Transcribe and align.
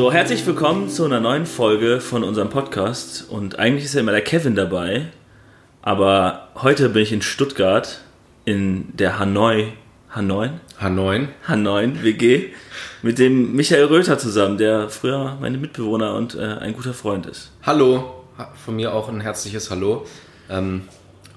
So, 0.00 0.10
herzlich 0.10 0.46
willkommen 0.46 0.88
zu 0.88 1.04
einer 1.04 1.20
neuen 1.20 1.44
Folge 1.44 2.00
von 2.00 2.24
unserem 2.24 2.48
Podcast. 2.48 3.26
Und 3.28 3.58
eigentlich 3.58 3.84
ist 3.84 3.92
ja 3.92 4.00
immer 4.00 4.12
der 4.12 4.22
Kevin 4.22 4.54
dabei. 4.54 5.08
Aber 5.82 6.48
heute 6.54 6.88
bin 6.88 7.02
ich 7.02 7.12
in 7.12 7.20
Stuttgart 7.20 8.00
in 8.46 8.96
der 8.96 9.18
Hanoi. 9.18 9.74
Hanoi? 10.08 10.52
Hanoi. 10.80 11.28
Hanoi 11.46 11.92
WG 12.00 12.48
mit 13.02 13.18
dem 13.18 13.54
Michael 13.54 13.84
Röther 13.84 14.16
zusammen, 14.16 14.56
der 14.56 14.88
früher 14.88 15.36
meine 15.38 15.58
Mitbewohner 15.58 16.14
und 16.14 16.34
äh, 16.34 16.44
ein 16.44 16.72
guter 16.72 16.94
Freund 16.94 17.26
ist. 17.26 17.52
Hallo. 17.62 18.24
Von 18.64 18.76
mir 18.76 18.94
auch 18.94 19.10
ein 19.10 19.20
herzliches 19.20 19.70
Hallo. 19.70 20.06
Ähm, 20.48 20.84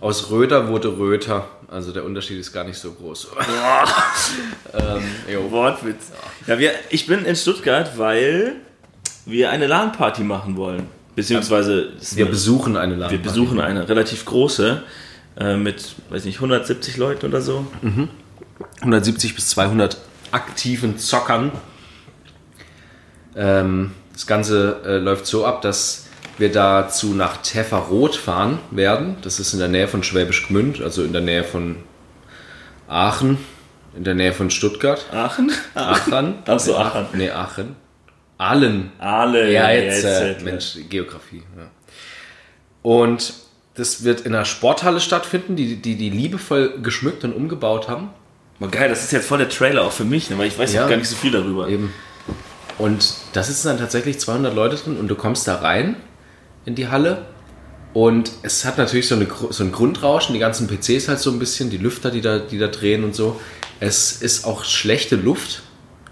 aus 0.04 0.30
Röder 0.30 0.68
wurde 0.68 0.90
Röther. 0.98 1.48
Also 1.70 1.92
der 1.92 2.04
Unterschied 2.04 2.38
ist 2.38 2.52
gar 2.52 2.66
nicht 2.66 2.78
so 2.78 2.92
groß. 2.92 3.30
ähm, 4.74 5.52
Wortwitz. 5.52 6.12
Ja, 6.46 6.60
wir, 6.60 6.72
ich 6.90 7.08
bin 7.08 7.26
in 7.26 7.36
Stuttgart, 7.36 7.98
weil 7.98 8.58
wir 9.26 9.50
eine 9.50 9.66
LAN-Party 9.66 10.24
machen 10.24 10.58
wollen. 10.58 10.88
Beziehungsweise 11.16 11.94
wir 12.16 12.26
eine, 12.26 12.32
besuchen 12.32 12.76
eine 12.76 12.96
LAN-Party. 12.96 13.24
Wir 13.24 13.24
besuchen 13.24 13.62
eine 13.62 13.88
relativ 13.88 14.26
große 14.26 14.84
äh, 15.40 15.56
mit, 15.56 15.96
weiß 16.10 16.26
nicht, 16.26 16.36
170 16.36 16.98
Leuten 16.98 17.26
oder 17.26 17.42
so. 17.42 17.66
Mhm. 17.82 18.10
170 18.82 19.36
bis 19.36 19.50
200 19.50 19.98
aktiven 20.32 20.98
Zockern. 20.98 21.52
Ähm, 23.36 23.92
das 24.12 24.28
Ganze 24.28 24.82
äh, 24.86 24.98
läuft 24.98 25.26
so 25.26 25.46
ab, 25.46 25.62
dass 25.62 26.08
wir 26.38 26.52
dazu 26.52 27.14
nach 27.14 27.38
Tefferroth 27.38 28.16
fahren 28.16 28.60
werden. 28.72 29.18
Das 29.22 29.40
ist 29.40 29.54
in 29.54 29.60
der 29.60 29.68
Nähe 29.68 29.88
von 29.88 30.04
Schwäbisch 30.04 30.48
Gmünd, 30.48 30.82
also 30.82 31.04
in 31.04 31.14
der 31.14 31.22
Nähe 31.22 31.44
von 31.44 31.78
Aachen, 32.88 33.38
in 33.96 34.04
der 34.04 34.16
Nähe 34.16 34.34
von 34.34 34.50
Stuttgart. 34.50 35.06
Aachen? 35.12 35.52
Aachen. 35.76 36.36
Achso, 36.46 36.76
Aachen. 36.76 37.08
Nee, 37.14 37.30
Aachen. 37.30 37.76
Ahlen. 38.38 38.92
Ahlen. 39.00 39.52
Ja, 39.52 39.72
jetzt, 39.72 40.04
äh, 40.04 40.36
Mensch, 40.44 40.78
Geografie. 40.90 41.44
Ja. 41.58 41.70
Und 42.82 43.34
das 43.76 44.04
wird 44.04 44.22
in 44.22 44.36
einer 44.36 44.46
Sporthalle 44.46 45.00
stattfinden, 45.00 45.56
die, 45.56 45.78
die 45.78 45.96
die 45.96 46.10
liebevoll 46.10 46.80
geschmückt 46.82 47.24
und 47.24 47.34
umgebaut 47.34 47.88
haben. 47.88 48.10
Mal 48.60 48.70
geil, 48.70 48.90
das 48.90 49.04
ist 49.04 49.12
jetzt 49.12 49.28
voll 49.28 49.40
der 49.40 49.50
Trailer 49.50 49.84
auch 49.84 49.92
für 49.92 50.04
mich, 50.04 50.30
ne, 50.30 50.38
weil 50.38 50.48
ich 50.48 50.58
weiß 50.58 50.74
ja, 50.74 50.88
gar 50.88 50.98
nicht 50.98 51.10
so 51.10 51.16
viel 51.16 51.32
darüber. 51.32 51.68
Eben. 51.70 51.94
Und 52.78 53.16
da 53.34 53.44
sitzen 53.44 53.68
dann 53.68 53.78
tatsächlich 53.78 54.20
200 54.20 54.54
Leute 54.54 54.76
drin 54.76 54.98
und 54.98 55.08
du 55.08 55.16
kommst 55.16 55.48
da 55.48 55.56
rein 55.56 55.96
in 56.66 56.76
die 56.76 56.88
Halle. 56.88 57.26
Und 57.94 58.32
es 58.42 58.66
hat 58.66 58.78
natürlich 58.78 59.08
so, 59.08 59.16
eine, 59.16 59.28
so 59.50 59.64
ein 59.64 59.72
Grundrauschen, 59.72 60.34
die 60.34 60.40
ganzen 60.40 60.68
PCs 60.68 61.08
halt 61.08 61.20
so 61.20 61.30
ein 61.30 61.38
bisschen, 61.38 61.70
die 61.70 61.78
Lüfter, 61.78 62.10
die 62.10 62.22
da, 62.22 62.40
die 62.40 62.58
da 62.58 62.68
drehen 62.68 63.04
und 63.04 63.16
so. 63.16 63.40
Es 63.80 64.22
ist 64.22 64.46
auch 64.46 64.64
schlechte 64.64 65.16
Luft, 65.16 65.62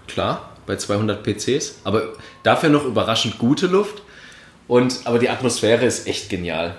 klar, 0.06 0.56
bei 0.66 0.76
200 0.76 1.24
PCs, 1.24 1.76
aber 1.82 2.12
dafür 2.44 2.68
noch 2.68 2.84
überraschend 2.84 3.38
gute 3.38 3.66
Luft. 3.66 4.02
Und, 4.68 5.00
aber 5.04 5.18
die 5.18 5.28
Atmosphäre 5.28 5.84
ist 5.84 6.06
echt 6.06 6.30
genial. 6.30 6.76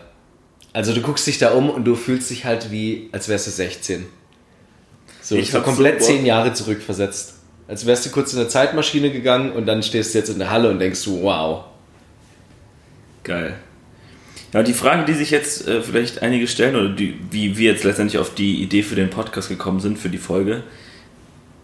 Also 0.71 0.93
du 0.93 1.01
guckst 1.01 1.27
dich 1.27 1.37
da 1.37 1.51
um 1.51 1.69
und 1.69 1.83
du 1.83 1.95
fühlst 1.95 2.29
dich 2.29 2.45
halt 2.45 2.71
wie, 2.71 3.09
als 3.11 3.27
wärst 3.27 3.47
du 3.47 3.51
16. 3.51 4.05
So, 5.21 5.35
ich 5.35 5.53
habe 5.53 5.63
komplett 5.63 6.01
so 6.01 6.07
zehn 6.07 6.25
Jahre 6.25 6.53
zurückversetzt. 6.53 7.35
Als 7.67 7.85
wärst 7.85 8.05
du 8.05 8.09
kurz 8.09 8.33
in 8.33 8.39
eine 8.39 8.47
Zeitmaschine 8.47 9.11
gegangen 9.11 9.51
und 9.51 9.65
dann 9.65 9.83
stehst 9.83 10.13
du 10.13 10.17
jetzt 10.17 10.29
in 10.29 10.39
der 10.39 10.49
Halle 10.49 10.69
und 10.69 10.79
denkst 10.79 11.03
du, 11.03 11.21
wow, 11.21 11.65
Geil. 13.23 13.55
Ja, 14.53 14.61
die 14.61 14.73
Frage, 14.73 15.05
die 15.05 15.13
sich 15.13 15.31
jetzt 15.31 15.67
äh, 15.67 15.81
vielleicht 15.81 16.21
einige 16.21 16.47
stellen, 16.47 16.75
oder 16.75 16.89
die, 16.89 17.17
wie 17.31 17.57
wir 17.57 17.71
jetzt 17.71 17.83
letztendlich 17.83 18.19
auf 18.19 18.35
die 18.35 18.61
Idee 18.61 18.83
für 18.83 18.95
den 18.95 19.09
Podcast 19.09 19.49
gekommen 19.49 19.79
sind, 19.79 19.97
für 19.97 20.09
die 20.09 20.19
Folge, 20.19 20.63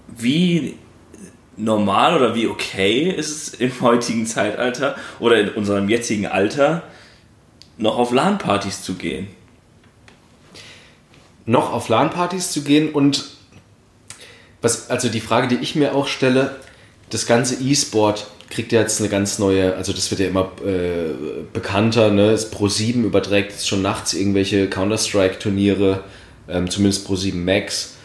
wie 0.08 0.76
normal 1.56 2.16
oder 2.16 2.34
wie 2.34 2.48
okay 2.48 3.12
ist 3.12 3.30
es 3.30 3.54
im 3.54 3.80
heutigen 3.82 4.26
Zeitalter 4.26 4.96
oder 5.20 5.40
in 5.40 5.50
unserem 5.50 5.88
jetzigen 5.90 6.26
Alter, 6.26 6.84
noch 7.78 7.98
auf 7.98 8.12
LAN-Partys 8.12 8.82
zu 8.82 8.96
gehen? 8.96 9.28
Noch 11.46 11.72
auf 11.72 11.90
LAN-Partys 11.90 12.52
zu 12.52 12.64
gehen 12.64 12.92
und 12.92 13.26
was, 14.62 14.90
also 14.90 15.10
die 15.10 15.22
Frage, 15.22 15.48
die 15.48 15.56
ich 15.56 15.76
mir 15.76 15.96
auch 15.96 16.08
stelle, 16.08 16.56
das 17.10 17.26
ganze 17.26 17.56
E-Sport, 17.64 18.28
kriegt 18.50 18.72
ja 18.72 18.82
jetzt 18.82 19.00
eine 19.00 19.10
ganz 19.10 19.40
neue, 19.40 19.76
also 19.76 19.94
das 19.94 20.10
wird 20.12 20.22
ja 20.22 20.28
immer 20.28 20.52
äh, 20.66 21.12
bekannter, 21.54 22.12
ne? 22.12 22.36
Pro7 22.36 23.04
überträgt 23.04 23.52
jetzt 23.52 23.68
schon 23.68 23.82
nachts 23.82 24.14
irgendwelche 24.14 24.68
Counter-Strike-Turniere, 24.70 26.04
ähm, 26.48 26.70
zumindest 26.70 27.08
Pro7 27.08 27.36
Max. 27.36 27.96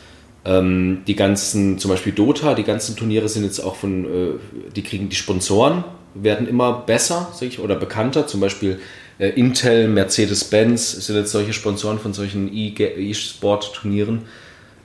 Ähm, 0.45 1.03
die 1.07 1.17
ganzen, 1.17 1.79
zum 1.79 1.91
Beispiel 1.91 2.13
Dota, 2.13 2.55
die 2.55 2.65
ganzen 2.65 2.97
Turniere 2.97 3.29
sind 3.31 3.45
jetzt 3.45 3.61
auch 3.61 3.77
von, 3.77 4.05
äh, 4.05 4.29
die 4.77 4.83
kriegen 4.83 5.09
die 5.09 5.17
Sponsoren, 5.17 5.85
werden 6.15 6.47
immer 6.47 6.85
besser, 6.87 7.33
ich, 7.41 7.59
oder 7.61 7.77
bekannter, 7.77 8.27
zum 8.27 8.41
Beispiel 8.41 8.79
äh, 9.19 9.29
Intel, 9.29 9.89
Mercedes-Benz 9.89 11.07
sind 11.07 11.17
jetzt 11.17 11.33
solche 11.33 11.55
Sponsoren 11.55 11.99
von 11.99 12.13
solchen 12.13 12.55
E-Sport-Turnieren. 12.55 14.23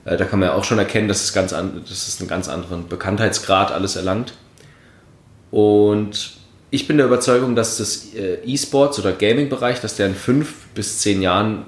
Äh, 0.06 0.16
da 0.16 0.24
kann 0.24 0.40
man 0.40 0.48
ja 0.48 0.54
auch 0.54 0.64
schon 0.64 0.78
erkennen, 0.78 1.08
dass 1.08 1.22
es, 1.22 1.34
ganz 1.34 1.52
an, 1.52 1.82
dass 1.86 2.08
es 2.08 2.20
einen 2.20 2.28
ganz 2.28 2.48
anderen 2.48 2.88
Bekanntheitsgrad 2.88 3.70
alles 3.72 3.96
erlangt. 3.96 4.32
Und 5.50 6.32
ich 6.70 6.86
bin 6.86 6.96
der 6.96 7.06
Überzeugung, 7.06 7.56
dass 7.56 7.78
das 7.78 8.14
äh, 8.14 8.38
E-Sports 8.44 8.98
oder 8.98 9.12
Gaming-Bereich, 9.12 9.80
dass 9.80 9.96
der 9.96 10.06
in 10.06 10.14
fünf 10.14 10.66
bis 10.74 10.98
zehn 10.98 11.22
Jahren 11.22 11.64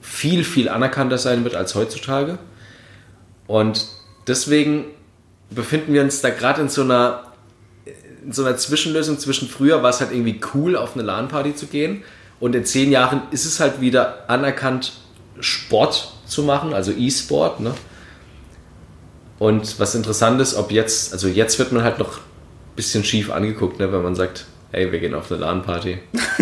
viel, 0.00 0.44
viel 0.44 0.68
anerkannter 0.68 1.18
sein 1.18 1.44
wird 1.44 1.54
als 1.54 1.74
heutzutage. 1.74 2.38
Und 3.46 3.86
deswegen 4.26 4.86
befinden 5.50 5.92
wir 5.92 6.02
uns 6.02 6.20
da 6.20 6.30
gerade 6.30 6.62
in 6.62 6.68
so 6.68 6.82
einer 6.82 7.24
in 8.24 8.32
so 8.32 8.44
einer 8.44 8.56
Zwischenlösung 8.56 9.18
zwischen 9.18 9.48
früher 9.48 9.82
war 9.82 9.90
es 9.90 10.00
halt 10.00 10.12
irgendwie 10.12 10.38
cool, 10.54 10.76
auf 10.76 10.94
eine 10.94 11.02
LAN-Party 11.02 11.54
zu 11.54 11.66
gehen 11.66 12.02
und 12.38 12.54
in 12.54 12.64
zehn 12.64 12.90
Jahren 12.90 13.22
ist 13.30 13.44
es 13.44 13.60
halt 13.60 13.80
wieder 13.80 14.28
anerkannt, 14.28 14.92
Sport 15.40 16.12
zu 16.26 16.42
machen, 16.42 16.74
also 16.74 16.92
E-Sport. 16.92 17.60
Ne? 17.60 17.74
Und 19.38 19.78
was 19.78 19.94
interessant 19.94 20.40
ist, 20.40 20.54
ob 20.54 20.70
jetzt, 20.70 21.12
also 21.12 21.28
jetzt 21.28 21.58
wird 21.58 21.72
man 21.72 21.82
halt 21.82 21.98
noch 21.98 22.20
bisschen 22.80 23.04
schief 23.04 23.30
angeguckt, 23.30 23.78
ne, 23.78 23.92
wenn 23.92 24.02
man 24.02 24.14
sagt, 24.14 24.46
hey, 24.72 24.90
wir 24.90 25.00
gehen 25.00 25.14
auf 25.14 25.30
eine 25.30 25.40
LAN-Party. 25.42 25.98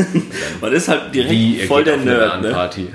man 0.60 0.72
ist 0.72 0.86
halt 0.86 1.12
direkt 1.12 1.32
Wie, 1.32 1.58
voll 1.66 1.82
der 1.82 1.96
Nerd. 1.96 2.42
Ne? 2.42 2.54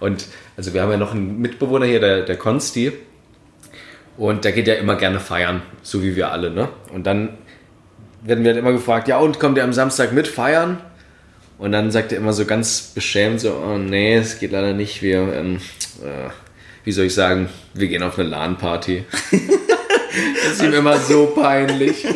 Und 0.00 0.26
also 0.56 0.74
wir 0.74 0.82
haben 0.82 0.90
ja 0.90 0.96
noch 0.96 1.14
einen 1.14 1.40
Mitbewohner 1.40 1.86
hier, 1.86 2.00
der, 2.00 2.22
der 2.22 2.36
Konsti. 2.36 2.92
Und 4.16 4.44
der 4.44 4.50
geht 4.50 4.66
ja 4.66 4.74
immer 4.74 4.96
gerne 4.96 5.20
feiern, 5.20 5.62
so 5.82 6.02
wie 6.02 6.16
wir 6.16 6.32
alle. 6.32 6.50
Ne? 6.50 6.68
Und 6.92 7.06
dann 7.06 7.38
werden 8.24 8.42
wir 8.42 8.50
halt 8.50 8.58
immer 8.58 8.72
gefragt, 8.72 9.06
ja, 9.06 9.18
und 9.18 9.38
kommt 9.38 9.56
ihr 9.56 9.62
am 9.62 9.72
Samstag 9.72 10.12
mit 10.12 10.26
feiern? 10.26 10.80
Und 11.58 11.70
dann 11.70 11.92
sagt 11.92 12.10
er 12.10 12.18
immer 12.18 12.32
so 12.32 12.44
ganz 12.44 12.90
beschämt 12.92 13.40
so, 13.40 13.52
oh 13.52 13.78
nee, 13.78 14.16
es 14.16 14.40
geht 14.40 14.50
leider 14.50 14.72
nicht. 14.72 15.00
Wir, 15.02 15.32
ähm, 15.32 15.60
äh, 16.02 16.30
wie 16.82 16.90
soll 16.90 17.04
ich 17.04 17.14
sagen, 17.14 17.48
wir 17.74 17.86
gehen 17.86 18.02
auf 18.02 18.18
eine 18.18 18.28
LAN-Party. 18.28 19.04
das 20.42 20.52
ist 20.54 20.62
ihm 20.62 20.72
immer 20.72 20.98
so 20.98 21.26
peinlich. 21.26 22.06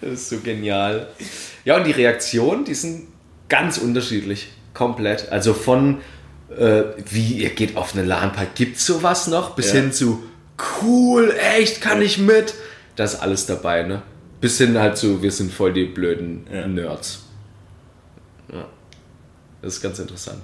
Das 0.00 0.12
ist 0.12 0.28
so 0.28 0.38
genial. 0.38 1.08
Ja, 1.64 1.76
und 1.76 1.86
die 1.86 1.92
Reaktionen, 1.92 2.64
die 2.64 2.74
sind 2.74 3.08
ganz 3.48 3.78
unterschiedlich. 3.78 4.48
Komplett. 4.74 5.30
Also 5.30 5.54
von, 5.54 6.00
äh, 6.56 6.82
wie, 7.08 7.34
ihr 7.42 7.50
geht 7.50 7.76
auf 7.76 7.94
eine 7.94 8.04
LAN-Party, 8.04 8.50
gibt 8.54 8.76
es 8.76 8.86
sowas 8.86 9.28
noch? 9.28 9.54
Bis 9.54 9.72
ja. 9.72 9.80
hin 9.80 9.92
zu, 9.92 10.22
cool, 10.82 11.34
echt, 11.56 11.80
kann 11.80 12.02
ich 12.02 12.18
mit? 12.18 12.54
Das 12.96 13.14
ist 13.14 13.20
alles 13.20 13.46
dabei, 13.46 13.82
ne? 13.82 14.02
Bis 14.40 14.58
hin 14.58 14.78
halt 14.78 14.98
zu, 14.98 15.22
wir 15.22 15.30
sind 15.30 15.52
voll 15.52 15.72
die 15.72 15.84
blöden 15.84 16.46
ja. 16.52 16.66
Nerds. 16.66 17.24
Ja. 18.52 18.66
Das 19.62 19.74
ist 19.74 19.82
ganz 19.82 19.98
interessant. 19.98 20.42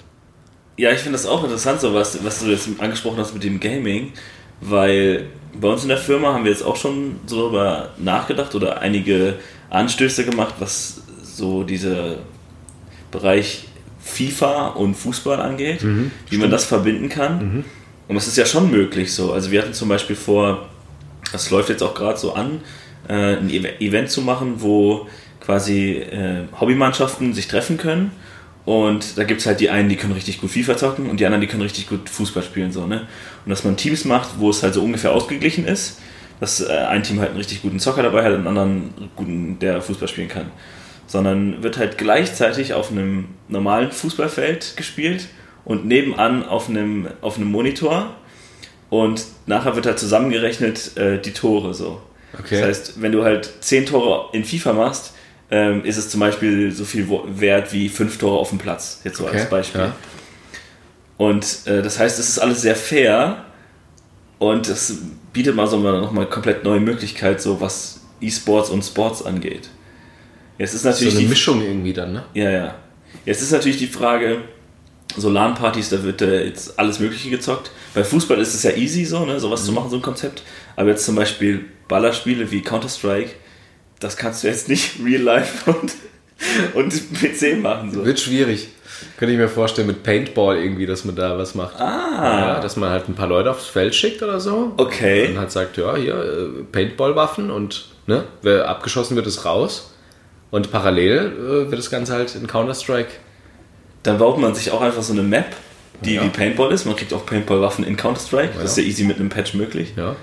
Ja, 0.77 0.91
ich 0.93 1.01
finde 1.01 1.19
das 1.19 1.27
auch 1.27 1.45
interessant, 1.45 1.81
so 1.81 1.93
was, 1.93 2.25
was 2.25 2.41
du 2.41 2.47
jetzt 2.47 2.69
angesprochen 2.79 3.19
hast 3.19 3.35
mit 3.35 3.45
dem 3.45 3.61
Gaming, 3.61 4.13
weil 4.61 5.27
bei 5.59 5.69
uns 5.69 5.83
in 5.83 5.89
der 5.89 5.99
Firma 5.99 6.33
haben 6.33 6.45
wir 6.45 6.51
jetzt 6.51 6.63
auch 6.63 6.77
schon 6.77 7.17
so 7.27 7.37
darüber 7.37 7.91
nachgedacht 7.99 8.55
oder 8.55 8.81
einige 8.81 9.35
Anstöße 9.71 10.25
gemacht, 10.25 10.55
was 10.59 11.03
so 11.23 11.63
dieser 11.65 12.17
Bereich 13.11 13.67
FIFA 14.01 14.69
und 14.69 14.95
Fußball 14.95 15.41
angeht, 15.41 15.83
mhm, 15.83 16.11
wie 16.25 16.27
stimmt. 16.29 16.43
man 16.43 16.51
das 16.51 16.65
verbinden 16.65 17.09
kann. 17.09 17.39
Mhm. 17.39 17.65
Und 18.09 18.15
das 18.15 18.27
ist 18.27 18.37
ja 18.37 18.47
schon 18.47 18.71
möglich 18.71 19.13
so. 19.13 19.33
Also 19.33 19.51
wir 19.51 19.63
hatten 19.63 19.75
zum 19.75 19.89
Beispiel 19.89 20.17
vor, 20.17 20.69
das 21.33 21.51
läuft 21.51 21.69
jetzt 21.69 21.83
auch 21.83 21.95
gerade 21.95 22.19
so 22.19 22.35
an, 22.35 22.61
äh, 23.09 23.37
ein 23.37 23.51
Event 23.81 24.11
zu 24.11 24.23
machen, 24.23 24.55
wo 24.59 25.07
quasi 25.41 25.93
äh, 25.93 26.45
Hobbymannschaften 26.61 27.35
sich 27.35 27.49
treffen 27.49 27.77
können 27.77 28.13
und 28.65 29.17
da 29.17 29.25
gibt 29.25 29.41
es 29.41 29.47
halt 29.47 29.61
die 29.61 29.71
einen, 29.71 29.89
die 29.89 29.97
können 29.97 30.13
richtig 30.13 30.41
gut 30.41 30.51
FIFA 30.51 30.77
zocken 30.77 31.09
und 31.09 31.19
die 31.19 31.27
anderen, 31.27 31.41
die 31.41 31.47
können 31.47 31.63
richtig 31.63 31.89
gut 31.89 32.09
Fußball 32.09 32.43
spielen. 32.43 32.73
So, 32.73 32.87
ne? 32.87 33.07
Und 33.45 33.51
dass 33.51 33.65
man 33.65 33.77
Teams 33.77 34.05
macht, 34.05 34.39
wo 34.39 34.51
es 34.51 34.63
halt 34.63 34.75
so 34.75 34.83
ungefähr 34.83 35.13
ausgeglichen 35.13 35.67
ist, 35.67 35.99
dass 36.41 36.61
äh, 36.61 36.73
ein 36.73 37.03
Team 37.03 37.21
halt 37.21 37.31
einen 37.31 37.39
richtig 37.39 37.63
guten 37.63 37.81
Zocker 37.81 38.03
dabei 38.03 38.25
hat 38.25 38.33
und 38.33 38.47
einen 38.47 38.47
anderen 38.47 39.11
guten, 39.17 39.59
der 39.59 39.81
Fußball 39.81 40.09
spielen 40.09 40.29
kann. 40.29 40.51
Sondern 41.07 41.63
wird 41.63 41.79
halt 41.79 41.99
gleichzeitig 41.99 42.75
auf 42.75 42.91
einem 42.91 43.27
normalen 43.49 43.93
Fußballfeld 43.93 44.77
gespielt 44.77 45.27
und 45.65 45.87
nebenan 45.87 46.47
auf 46.47 46.69
einem, 46.69 47.09
auf 47.21 47.37
einem 47.37 47.51
Monitor 47.51 48.15
und 48.91 49.25
nachher 49.47 49.77
wird 49.77 49.87
halt 49.87 49.99
zusammengerechnet 49.99 50.97
äh, 50.97 51.21
die 51.21 51.33
Tore 51.33 51.75
so. 51.75 52.03
Okay. 52.39 52.61
Das 52.61 52.69
heißt, 52.69 53.03
wenn 53.03 53.13
du 53.13 53.25
halt 53.25 53.51
10 53.61 53.87
Tore 53.87 54.29
in 54.33 54.45
FIFA 54.45 54.73
machst, 54.73 55.15
ähm, 55.51 55.85
ist 55.85 55.97
es 55.97 56.09
zum 56.09 56.21
Beispiel 56.21 56.71
so 56.73 56.85
viel 56.85 57.09
wert 57.27 57.73
wie 57.73 57.89
5 57.89 58.19
Tore 58.19 58.39
auf 58.39 58.51
dem 58.51 58.59
Platz. 58.59 59.01
Jetzt 59.05 59.19
so 59.19 59.27
Okay, 59.27 59.41
als 59.41 59.51
Beispiel. 59.51 59.81
ja. 59.81 59.95
Und 61.17 61.67
äh, 61.67 61.83
das 61.83 61.99
heißt, 61.99 62.19
es 62.19 62.29
ist 62.29 62.39
alles 62.39 62.63
sehr 62.63 62.77
fair 62.77 63.45
und 64.39 64.69
es 64.69 64.99
bietet 65.33 65.55
mal 65.55 65.67
so 65.67 65.77
mal 65.79 66.01
noch 66.01 66.13
mal 66.13 66.27
komplett 66.27 66.65
neue 66.65 66.81
Möglichkeit, 66.81 67.41
so 67.43 67.61
was 67.61 68.01
E-Sports 68.21 68.71
und 68.71 68.83
Sports 68.85 69.25
angeht. 69.25 69.69
Jetzt 70.59 70.75
ist 70.75 70.83
So 70.83 70.89
natürlich 70.91 71.15
eine 71.15 71.23
die 71.25 71.29
Mischung 71.29 71.63
irgendwie 71.63 71.93
dann, 71.93 72.13
ne? 72.13 72.25
ja, 72.35 72.51
ja. 72.51 72.75
Jetzt 73.27 73.43
ist 73.43 73.51
natürlich 73.53 73.79
die 73.79 73.87
Frage, 73.87 74.43
so 75.17 75.29
LAN-Partys, 75.29 75.91
da 75.91 76.03
wird 76.03 76.23
äh, 76.23 76.45
jetzt 76.47 76.79
alles 76.79 77.01
Mögliche 77.01 77.29
gezockt. 77.29 77.71
Bei 77.93 78.05
Fußball 78.05 78.39
ist 78.41 78.55
es 78.55 78.63
ja 78.63 78.71
easy, 78.73 79.05
so, 79.05 79.25
ne, 79.27 79.39
sowas 79.41 79.65
zu 79.65 79.73
machen, 79.73 79.91
so 79.91 79.97
ein 79.97 80.03
Konzept. 80.03 80.43
Aber 80.77 80.91
jetzt 80.91 81.05
zum 81.05 81.17
Beispiel 81.17 81.65
Ballerspiele 81.89 82.51
wie 82.51 82.63
Counter-Strike, 82.63 83.31
das 84.01 84.17
kannst 84.17 84.43
du 84.43 84.49
jetzt 84.49 84.69
nicht 84.69 84.97
real 85.05 85.23
life 85.23 85.71
und, 85.71 85.93
und 86.75 86.93
PC 87.15 87.59
machen. 87.63 87.93
So. 87.93 88.05
Wird 88.05 88.19
schwierig. 88.21 88.69
Könnte 89.17 89.33
ich 89.33 89.39
mir 89.39 89.49
vorstellen, 89.49 89.87
mit 89.87 90.03
Paintball 90.03 90.59
irgendwie, 90.59 90.85
dass 90.85 91.05
man 91.07 91.15
da 91.15 91.39
was 91.39 91.55
macht. 91.55 91.81
Ah, 91.81 92.55
Ja, 92.57 92.61
dass 92.61 92.77
man 92.77 92.91
halt 92.91 93.09
ein 93.09 93.15
paar 93.15 93.29
Leute 93.29 93.51
aufs 93.51 93.67
Feld 93.67 93.95
schickt 93.95 94.23
oder 94.23 94.41
so. 94.41 94.73
okay. 94.77 95.29
Und 95.29 95.39
halt 95.39 95.51
sagt, 95.51 95.77
ja, 95.79 95.97
hier, 95.97 96.15
äh, 96.15 96.63
Paintball-Waffen 96.71 97.51
und 97.51 97.87
ne, 98.07 98.25
wer 98.43 98.69
abgeschossen 98.69 99.17
wird, 99.17 99.27
ist 99.27 99.45
raus. 99.47 99.95
Und 100.51 100.71
parallel 100.73 101.33
äh, 101.39 101.71
wird 101.71 101.79
das 101.79 101.91
Ganze 101.91 102.13
halt 102.13 102.35
in 102.35 102.47
Counter-Strike. 102.47 103.11
Dann 104.03 104.19
baut 104.19 104.39
man 104.39 104.55
sich 104.55 104.71
auch 104.71 104.81
einfach 104.83 105.03
so 105.03 105.13
eine 105.13 105.23
Map, 105.23 105.47
die 106.05 106.15
Ja. 106.17 106.25
wie 106.25 106.29
Paintball 106.29 106.73
ist. 106.73 106.85
Man 106.87 106.97
kriegt 106.97 107.13
auch 107.15 107.25
Paintball-Waffen 107.25 107.85
in 107.85 107.97
Counter-Strike. 107.97 108.55
Das 108.61 108.73
ist 108.73 108.79
ja 108.79 108.85
easy 108.85 109.05
mit 109.05 109.19
einem 109.19 109.29
Patch 109.31 109.55
möglich. 109.55 109.93
Ja. 109.97 110.17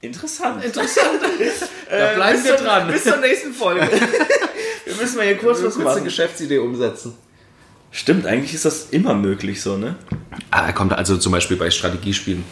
Interessant. 0.00 0.64
Interessant. 0.64 1.20
da 1.90 2.14
bleiben 2.14 2.42
bis 2.42 2.50
wir 2.50 2.56
dran. 2.56 2.90
Bis 2.90 3.04
zur 3.04 3.16
nächsten 3.18 3.52
Folge. 3.52 3.82
wir 4.84 4.94
müssen 4.94 5.16
mal 5.16 5.26
hier 5.26 5.38
kurz 5.38 5.62
was 5.62 5.76
machen. 5.76 6.04
Geschäftsidee 6.04 6.58
umsetzen. 6.58 7.14
Stimmt, 7.92 8.26
eigentlich 8.26 8.54
ist 8.54 8.64
das 8.64 8.90
immer 8.90 9.14
möglich 9.14 9.60
so, 9.60 9.76
ne? 9.76 9.96
Ah, 10.50 10.66
er 10.66 10.72
kommt 10.72 10.92
also 10.92 11.16
zum 11.16 11.32
Beispiel 11.32 11.56
bei 11.56 11.70
Strategiespielen. 11.70 12.44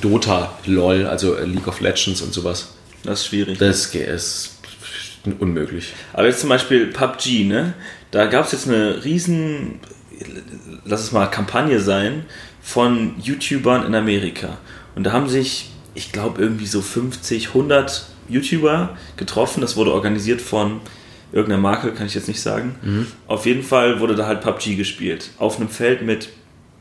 Dota, 0.00 0.56
LOL, 0.66 1.06
also 1.06 1.34
äh, 1.34 1.44
League 1.44 1.66
of 1.66 1.80
Legends 1.80 2.22
und 2.22 2.32
sowas. 2.32 2.74
Das 3.02 3.20
ist 3.20 3.26
schwierig. 3.26 3.58
Das 3.58 3.94
ist 3.94 4.58
unmöglich. 5.40 5.92
Aber 6.12 6.26
jetzt 6.26 6.40
zum 6.40 6.48
Beispiel 6.48 6.86
PUBG, 6.86 7.44
ne? 7.44 7.74
Da 8.10 8.26
gab 8.26 8.46
es 8.46 8.52
jetzt 8.52 8.68
eine 8.68 9.04
riesen, 9.04 9.80
lass 10.84 11.02
es 11.02 11.12
mal 11.12 11.26
Kampagne 11.26 11.80
sein, 11.80 12.26
von 12.62 13.14
YouTubern 13.20 13.86
in 13.86 13.94
Amerika. 13.94 14.58
Und 14.94 15.04
da 15.04 15.12
haben 15.12 15.28
sich, 15.28 15.70
ich 15.94 16.12
glaube, 16.12 16.40
irgendwie 16.40 16.66
so 16.66 16.80
50, 16.80 17.48
100 17.48 18.06
YouTuber 18.28 18.96
getroffen. 19.16 19.60
Das 19.60 19.76
wurde 19.76 19.92
organisiert 19.92 20.40
von 20.40 20.80
irgendeiner 21.32 21.62
Marke, 21.62 21.92
kann 21.92 22.06
ich 22.06 22.14
jetzt 22.14 22.28
nicht 22.28 22.40
sagen. 22.40 23.06
Auf 23.26 23.46
jeden 23.46 23.62
Fall 23.62 24.00
wurde 24.00 24.14
da 24.14 24.26
halt 24.26 24.40
PUBG 24.40 24.76
gespielt. 24.76 25.30
Auf 25.38 25.58
einem 25.58 25.68
Feld 25.68 26.02
mit 26.02 26.28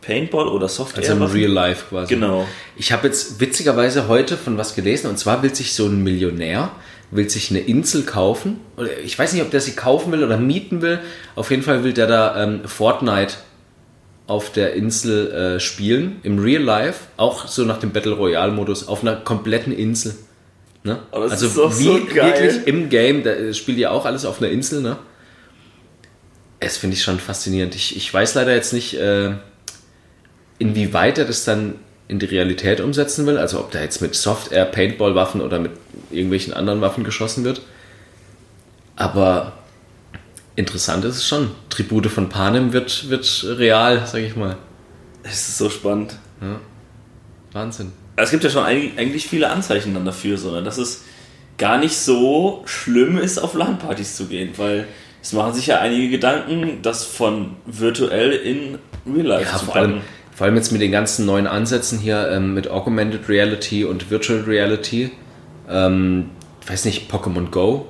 Paintball 0.02 0.48
oder 0.48 0.68
Software. 0.68 1.02
Also 1.02 1.14
im 1.14 1.24
Real 1.24 1.52
Life 1.52 1.86
quasi. 1.90 2.14
Genau. 2.14 2.48
Ich 2.76 2.92
habe 2.92 3.08
jetzt 3.08 3.40
witzigerweise 3.40 4.08
heute 4.08 4.38
von 4.38 4.58
was 4.58 4.76
gelesen 4.76 5.10
und 5.10 5.18
zwar 5.18 5.42
will 5.44 5.54
sich 5.54 5.74
so 5.74 5.88
ein 5.88 6.04
Millionär 6.04 6.72
will 7.16 7.30
sich 7.30 7.52
eine 7.52 7.60
Insel 7.60 8.04
kaufen. 8.04 8.60
Oder 8.78 9.00
Ich 9.00 9.18
weiß 9.18 9.34
nicht, 9.34 9.42
ob 9.42 9.52
der 9.52 9.62
sie 9.62 9.74
kaufen 9.74 10.12
will 10.12 10.24
oder 10.24 10.38
mieten 10.38 10.82
will. 10.82 11.00
Auf 11.36 11.52
jeden 11.52 11.64
Fall 11.64 11.84
will 11.84 11.94
der 11.94 12.08
da 12.08 12.44
ähm, 12.44 12.62
Fortnite 12.66 13.36
auf 14.28 14.52
der 14.52 14.74
Insel 14.74 15.32
äh, 15.32 15.60
spielen, 15.60 16.20
im 16.24 16.40
Real 16.40 16.62
Life, 16.62 17.06
auch 17.18 17.48
so 17.48 17.64
nach 17.66 17.80
dem 17.80 17.92
Battle 17.92 18.14
Royale 18.14 18.52
Modus, 18.52 18.88
auf 18.88 19.02
einer 19.02 19.18
kompletten 19.18 19.74
Insel. 19.74 20.16
Ne? 20.84 21.00
Oh, 21.12 21.20
also 21.20 21.50
wie 21.78 21.84
so 21.84 22.16
wirklich 22.16 22.68
im 22.68 22.90
Game, 22.90 23.24
da 23.24 23.32
äh, 23.32 23.54
spielt 23.54 23.78
ja 23.78 23.92
auch 23.92 24.06
alles 24.06 24.26
auf 24.26 24.42
einer 24.42 24.52
Insel, 24.52 24.82
ne? 24.82 24.98
Es 26.60 26.78
finde 26.78 26.96
ich 26.96 27.04
schon 27.04 27.20
faszinierend. 27.20 27.76
Ich, 27.76 27.98
ich 27.98 28.14
weiß 28.14 28.36
leider 28.36 28.54
jetzt 28.54 28.72
nicht, 28.72 28.94
äh, 28.94 29.32
inwieweit 30.60 31.18
er 31.18 31.26
das 31.26 31.44
dann 31.44 31.76
in 32.08 32.20
die 32.20 32.26
Realität 32.26 32.80
umsetzen 32.80 33.26
will. 33.26 33.38
Also 33.38 33.60
ob 33.60 33.72
da 33.72 33.82
jetzt 33.82 34.02
mit 34.02 34.16
Soft-Air, 34.16 34.66
Paintball-Waffen 34.66 35.42
oder 35.42 35.60
mit 35.60 35.72
irgendwelchen 36.12 36.54
anderen 36.54 36.80
Waffen 36.80 37.04
geschossen 37.04 37.44
wird. 37.44 37.62
Aber 38.96 39.54
interessant 40.56 41.06
ist 41.06 41.18
es 41.18 41.28
schon. 41.28 41.52
Tribute 41.70 42.08
von 42.08 42.30
Panem 42.30 42.74
wird, 42.74 43.10
wird 43.10 43.46
real, 43.58 44.04
sag 44.06 44.22
ich 44.22 44.36
mal. 44.36 44.58
Es 45.24 45.48
ist 45.50 45.58
so 45.58 45.70
spannend. 45.70 46.18
Wahnsinn. 47.52 47.92
Es 48.16 48.32
gibt 48.32 48.44
ja 48.44 48.50
schon 48.50 48.64
eig- 48.64 48.98
eigentlich 48.98 49.28
viele 49.28 49.50
Anzeichen 49.50 49.94
dann 49.94 50.06
dafür, 50.06 50.38
so, 50.38 50.52
ne, 50.52 50.62
dass 50.64 50.78
es 50.78 51.04
gar 51.58 51.78
nicht 51.78 51.96
so 51.96 52.64
schlimm 52.66 53.18
ist, 53.18 53.38
auf 53.40 53.54
LAN-Partys 53.54 54.16
zu 54.16 54.26
gehen, 54.26 54.52
weil 54.58 54.88
es 55.22 55.34
machen 55.34 55.54
sich 55.54 55.68
ja 55.68 55.80
einige 55.80 56.10
Gedanken, 56.10 56.80
das 56.82 57.06
von 57.06 57.56
virtuell 57.66 58.32
in 58.34 58.78
Real 59.12 59.26
Life 59.26 59.52
Ja, 59.52 59.58
zu 59.58 59.66
vor 59.66 59.76
allem, 59.78 60.02
vor 60.36 60.46
allem 60.46 60.56
jetzt 60.56 60.72
mit 60.72 60.82
den 60.82 60.92
ganzen 60.92 61.26
neuen 61.26 61.48
Ansätzen 61.48 62.00
hier 62.00 62.28
ähm, 62.30 62.54
mit 62.54 62.68
Augmented 62.68 63.30
Reality 63.30 63.86
und 63.86 64.10
Virtual 64.12 64.42
Reality. 64.42 65.12
Ähm, 65.70 66.30
ich 66.64 66.70
weiß 66.70 66.86
nicht, 66.86 67.12
Pokémon 67.12 67.50
Go. 67.50 67.88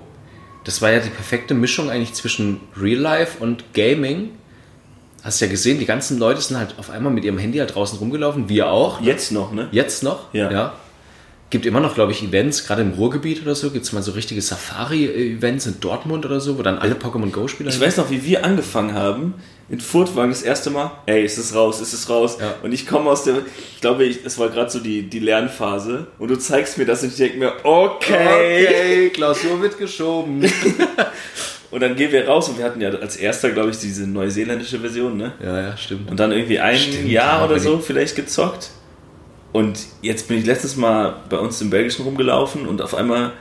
Das 0.63 0.81
war 0.81 0.92
ja 0.92 1.00
die 1.00 1.10
perfekte 1.10 1.54
Mischung 1.54 1.89
eigentlich 1.89 2.13
zwischen 2.13 2.62
Real 2.80 3.00
Life 3.00 3.44
und 3.44 3.74
Gaming. 3.74 4.31
Hast 5.24 5.39
ja 5.39 5.48
gesehen, 5.48 5.80
die 5.80 5.86
ganzen 5.86 6.19
Leute 6.19 6.42
sind 6.42 6.57
halt 6.57 6.75
auf 6.77 6.89
einmal 6.89 7.12
mit 7.12 7.24
ihrem 7.24 7.38
Handy 7.38 7.57
halt 7.60 7.75
draußen 7.75 7.98
rumgelaufen, 7.98 8.50
wir 8.50 8.69
auch. 8.69 9.01
Jetzt 9.01 9.31
noch, 9.31 9.54
ne? 9.54 9.69
Jetzt 9.71 10.04
noch, 10.04 10.33
Ja. 10.51 10.74
Gibt 11.53 11.67
immer 11.67 11.81
noch, 11.81 11.94
glaube 11.94 12.11
ich, 12.13 12.23
Events, 12.23 12.65
gerade 12.65 12.81
im 12.81 12.94
Ruhrgebiet 12.94 13.44
oder 13.44 13.53
so, 13.53 13.69
gibt 13.69 13.85
es 13.85 13.94
mal 13.94 14.01
so 14.01 14.13
richtige 14.13 14.41
Safari-Events 14.41 15.67
in 15.67 15.79
Dortmund 15.79 16.25
oder 16.25 16.39
so, 16.39 16.57
wo 16.57 16.63
dann 16.63 16.79
alle 16.79 16.95
Pokémon 16.95 17.29
Go-Spieler 17.29 17.69
Ich 17.69 17.79
weiß 17.79 17.97
noch, 17.97 18.09
wie 18.09 18.25
wir 18.25 18.44
angefangen 18.44 18.95
haben. 18.95 19.35
In 19.69 19.79
Furtwagen 19.79 20.31
das 20.31 20.41
erste 20.41 20.71
Mal, 20.71 20.89
ey, 21.05 21.23
ist 21.23 21.38
es 21.38 21.53
raus, 21.53 21.79
ist 21.79 21.94
es 21.94 22.09
raus. 22.09 22.38
Ja. 22.41 22.55
Und 22.63 22.71
ich 22.71 22.88
komme 22.88 23.07
aus 23.07 23.23
der, 23.25 23.35
ich 23.75 23.81
glaube, 23.81 24.03
ich, 24.03 24.25
es 24.25 24.39
war 24.39 24.50
gerade 24.50 24.71
so 24.71 24.79
die, 24.79 25.03
die 25.03 25.19
Lernphase. 25.19 26.07
Und 26.17 26.31
du 26.31 26.39
zeigst 26.39 26.79
mir 26.79 26.88
das 26.88 27.03
und 27.03 27.09
ich 27.09 27.17
denke 27.17 27.38
mir, 27.38 27.53
okay. 27.61 28.65
Okay, 28.65 29.09
Klausur 29.13 29.61
wird 29.61 29.77
geschoben. 29.77 30.41
Und 31.69 31.81
dann 31.81 31.95
gehen 31.95 32.11
wir 32.11 32.27
raus 32.27 32.50
und 32.50 32.59
wir 32.59 32.65
hatten 32.65 32.81
ja 32.81 32.89
als 32.89 33.15
erster, 33.15 33.50
glaube 33.50 33.71
ich, 33.71 33.79
diese 33.79 34.05
neuseeländische 34.05 34.79
Version, 34.79 35.17
ne? 35.17 35.33
ja, 35.44 35.59
ja, 35.59 35.75
stimmt. 35.75 36.07
Und 36.11 36.19
dann 36.19 36.31
irgendwie 36.31 36.59
ein 36.59 36.77
Stimmt, 36.77 37.10
Jahr 37.10 37.39
ja, 37.39 37.45
oder 37.45 37.60
so 37.60 37.79
vielleicht 37.79 38.15
gezockt. 38.15 38.69
Und 39.53 39.79
jetzt 40.01 40.27
bin 40.27 40.38
ich 40.39 40.45
letztes 40.45 40.75
Mal 40.75 41.15
bei 41.29 41.38
uns 41.38 41.62
im 41.62 41.69
Belgischen 41.69 42.03
rumgelaufen 42.03 42.67
und 42.67 42.81
auf 42.81 42.93
einmal 42.95 43.31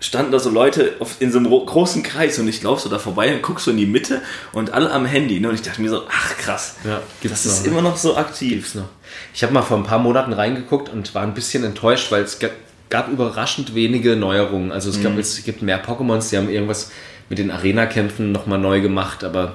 standen 0.00 0.32
da 0.32 0.40
so 0.40 0.50
Leute 0.50 0.94
in 1.20 1.30
so 1.30 1.38
einem 1.38 1.46
ro- 1.46 1.64
großen 1.64 2.02
Kreis 2.02 2.36
und 2.40 2.48
ich 2.48 2.60
laufe 2.64 2.82
so 2.82 2.88
da 2.88 2.98
vorbei 2.98 3.32
und 3.32 3.40
guck 3.42 3.60
so 3.60 3.70
in 3.70 3.76
die 3.76 3.86
Mitte 3.86 4.20
und 4.52 4.72
alle 4.72 4.90
am 4.90 5.06
Handy. 5.06 5.38
Ne? 5.38 5.48
Und 5.48 5.54
ich 5.54 5.62
dachte 5.62 5.80
mir 5.80 5.88
so, 5.90 6.02
ach 6.10 6.36
krass, 6.38 6.74
Ja, 6.84 7.00
das 7.22 7.46
ist 7.46 7.58
noch, 7.58 7.62
ne? 7.62 7.68
immer 7.78 7.82
noch 7.88 7.96
so 7.96 8.16
aktiv. 8.16 8.50
Gibt's 8.62 8.74
noch. 8.74 8.88
Ich 9.32 9.44
habe 9.44 9.52
mal 9.54 9.62
vor 9.62 9.76
ein 9.76 9.84
paar 9.84 10.00
Monaten 10.00 10.32
reingeguckt 10.32 10.88
und 10.88 11.14
war 11.14 11.22
ein 11.22 11.34
bisschen 11.34 11.62
enttäuscht, 11.62 12.10
weil 12.10 12.24
es 12.24 12.40
ga- 12.40 12.48
gab 12.90 13.08
überraschend 13.12 13.76
wenige 13.76 14.16
Neuerungen. 14.16 14.72
Also 14.72 14.90
es, 14.90 14.98
Mhm. 14.98 15.02
gab, 15.04 15.18
es 15.18 15.44
gibt 15.44 15.62
mehr 15.62 15.80
Pokémons, 15.86 16.30
die 16.30 16.36
haben 16.36 16.50
irgendwas 16.50 16.90
mit 17.28 17.38
den 17.38 17.52
Arena-Kämpfen 17.52 18.32
nochmal 18.32 18.58
neu 18.58 18.80
gemacht, 18.80 19.22
aber 19.22 19.54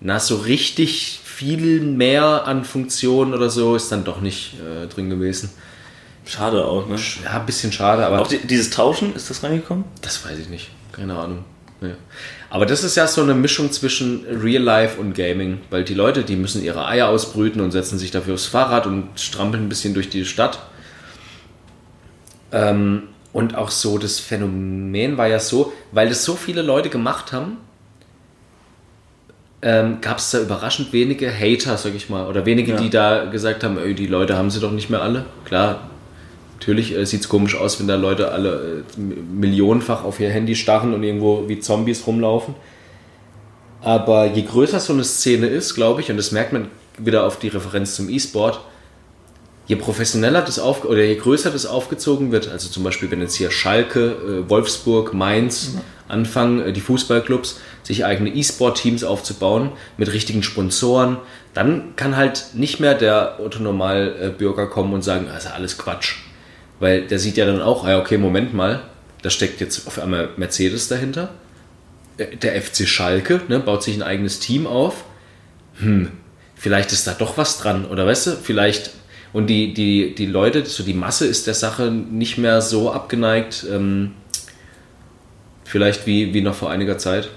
na, 0.00 0.18
so 0.18 0.36
richtig 0.36 1.20
viel 1.36 1.82
mehr 1.82 2.46
an 2.46 2.64
Funktionen 2.64 3.34
oder 3.34 3.50
so 3.50 3.76
ist 3.76 3.92
dann 3.92 4.04
doch 4.04 4.22
nicht 4.22 4.54
äh, 4.54 4.86
drin 4.86 5.10
gewesen. 5.10 5.50
Schade 6.24 6.64
auch, 6.64 6.88
ne? 6.88 6.96
Ja, 7.24 7.38
ein 7.38 7.44
bisschen 7.44 7.72
schade, 7.72 8.06
aber 8.06 8.22
Auch 8.22 8.26
die, 8.26 8.38
dieses 8.38 8.70
Tauschen, 8.70 9.14
ist 9.14 9.28
das 9.28 9.42
reingekommen? 9.42 9.84
das 10.00 10.24
weiß 10.24 10.38
ich 10.38 10.48
nicht. 10.48 10.70
Keine 10.92 11.14
Ahnung. 11.14 11.44
Ja. 11.82 11.90
Aber 12.48 12.64
das 12.64 12.82
ist 12.84 12.96
ja 12.96 13.06
so 13.06 13.20
eine 13.20 13.34
Mischung 13.34 13.70
zwischen 13.70 14.24
Real 14.24 14.62
Life 14.62 14.98
und 14.98 15.12
Gaming, 15.12 15.60
weil 15.68 15.84
die 15.84 15.92
Leute, 15.92 16.24
die 16.24 16.36
müssen 16.36 16.64
ihre 16.64 16.86
Eier 16.86 17.08
ausbrüten 17.08 17.60
und 17.60 17.70
setzen 17.70 17.98
sich 17.98 18.10
dafür 18.10 18.32
aufs 18.32 18.46
Fahrrad 18.46 18.86
und 18.86 19.08
strampeln 19.16 19.64
ein 19.66 19.68
bisschen 19.68 19.92
durch 19.92 20.08
die 20.08 20.24
Stadt. 20.24 20.58
Ähm, 22.50 23.08
und 23.34 23.56
auch 23.56 23.70
so, 23.70 23.98
das 23.98 24.20
Phänomen 24.20 25.18
war 25.18 25.28
ja 25.28 25.38
so, 25.38 25.74
weil 25.92 26.08
das 26.08 26.24
so 26.24 26.34
viele 26.34 26.62
Leute 26.62 26.88
gemacht 26.88 27.32
haben, 27.32 27.58
ähm, 29.62 29.98
gab 30.00 30.18
es 30.18 30.30
da 30.30 30.40
überraschend 30.40 30.92
wenige 30.92 31.32
Hater, 31.32 31.76
sag 31.76 31.94
ich 31.94 32.08
mal, 32.10 32.26
oder 32.26 32.44
wenige, 32.46 32.72
Ja. 32.72 32.80
die 32.80 32.90
da 32.90 33.24
gesagt 33.24 33.64
haben, 33.64 33.78
die 33.96 34.06
Leute 34.06 34.36
haben 34.36 34.50
sie 34.50 34.60
doch 34.60 34.72
nicht 34.72 34.90
mehr 34.90 35.02
alle. 35.02 35.24
Klar, 35.44 35.90
natürlich 36.54 36.94
äh, 36.96 37.04
sieht 37.06 37.20
es 37.22 37.28
komisch 37.28 37.56
aus, 37.56 37.80
wenn 37.80 37.88
da 37.88 37.96
Leute 37.96 38.32
alle 38.32 38.84
äh, 38.98 39.00
millionenfach 39.00 40.04
auf 40.04 40.20
ihr 40.20 40.30
Handy 40.30 40.54
starren 40.54 40.92
und 40.94 41.02
irgendwo 41.02 41.48
wie 41.48 41.58
Zombies 41.58 42.06
rumlaufen. 42.06 42.54
Aber 43.82 44.26
je 44.26 44.42
größer 44.42 44.80
so 44.80 44.92
eine 44.92 45.04
Szene 45.04 45.46
ist, 45.46 45.74
glaube 45.74 46.00
ich, 46.00 46.10
und 46.10 46.16
das 46.16 46.32
merkt 46.32 46.52
man 46.52 46.68
wieder 46.98 47.24
auf 47.24 47.38
die 47.38 47.48
Referenz 47.48 47.94
zum 47.94 48.08
E-Sport, 48.08 48.60
je 49.66 49.76
professioneller 49.76 50.42
das 50.42 50.58
auf 50.58 50.84
oder 50.84 51.02
je 51.02 51.16
größer 51.16 51.50
das 51.50 51.66
aufgezogen 51.66 52.32
wird, 52.32 52.48
also 52.48 52.68
zum 52.68 52.84
Beispiel, 52.84 53.10
wenn 53.10 53.20
jetzt 53.20 53.34
hier 53.34 53.50
Schalke, 53.50 54.44
äh, 54.46 54.48
Wolfsburg, 54.48 55.12
Mainz 55.12 55.72
anfangen, 56.08 56.60
äh, 56.60 56.72
die 56.72 56.80
Fußballclubs, 56.80 57.58
sich 57.82 58.04
eigene 58.04 58.30
E-Sport-Teams 58.30 59.04
aufzubauen 59.04 59.72
mit 59.96 60.12
richtigen 60.12 60.42
Sponsoren, 60.42 61.18
dann 61.54 61.96
kann 61.96 62.16
halt 62.16 62.46
nicht 62.54 62.80
mehr 62.80 62.94
der 62.94 63.38
Otto 63.40 63.60
Normalbürger 63.60 64.66
kommen 64.66 64.92
und 64.92 65.02
sagen, 65.02 65.28
also 65.28 65.48
alles 65.50 65.78
Quatsch. 65.78 66.16
Weil 66.78 67.06
der 67.06 67.18
sieht 67.18 67.36
ja 67.36 67.46
dann 67.46 67.62
auch, 67.62 67.86
ja, 67.86 67.98
okay, 67.98 68.18
Moment 68.18 68.54
mal, 68.54 68.82
da 69.22 69.30
steckt 69.30 69.60
jetzt 69.60 69.86
auf 69.86 69.98
einmal 69.98 70.28
Mercedes 70.36 70.88
dahinter. 70.88 71.30
Äh, 72.18 72.36
Der 72.36 72.60
FC 72.60 72.86
Schalke 72.86 73.40
ne, 73.48 73.58
baut 73.58 73.82
sich 73.82 73.96
ein 73.96 74.02
eigenes 74.02 74.38
Team 74.38 74.66
auf. 74.66 75.04
Hm, 75.78 76.12
vielleicht 76.54 76.92
ist 76.92 77.06
da 77.06 77.12
doch 77.12 77.36
was 77.36 77.58
dran. 77.58 77.86
Oder 77.86 78.06
weißt 78.06 78.26
du, 78.26 78.30
vielleicht. 78.32 78.90
Und 79.36 79.48
die, 79.48 79.74
die, 79.74 80.14
die 80.14 80.24
Leute, 80.24 80.64
so 80.64 80.82
die 80.82 80.94
Masse 80.94 81.26
ist 81.26 81.46
der 81.46 81.52
Sache 81.52 81.90
nicht 81.90 82.38
mehr 82.38 82.62
so 82.62 82.90
abgeneigt, 82.90 83.66
ähm, 83.70 84.12
vielleicht 85.64 86.06
wie, 86.06 86.32
wie 86.32 86.40
noch 86.40 86.54
vor 86.54 86.70
einiger 86.70 86.96
Zeit. 86.96 87.28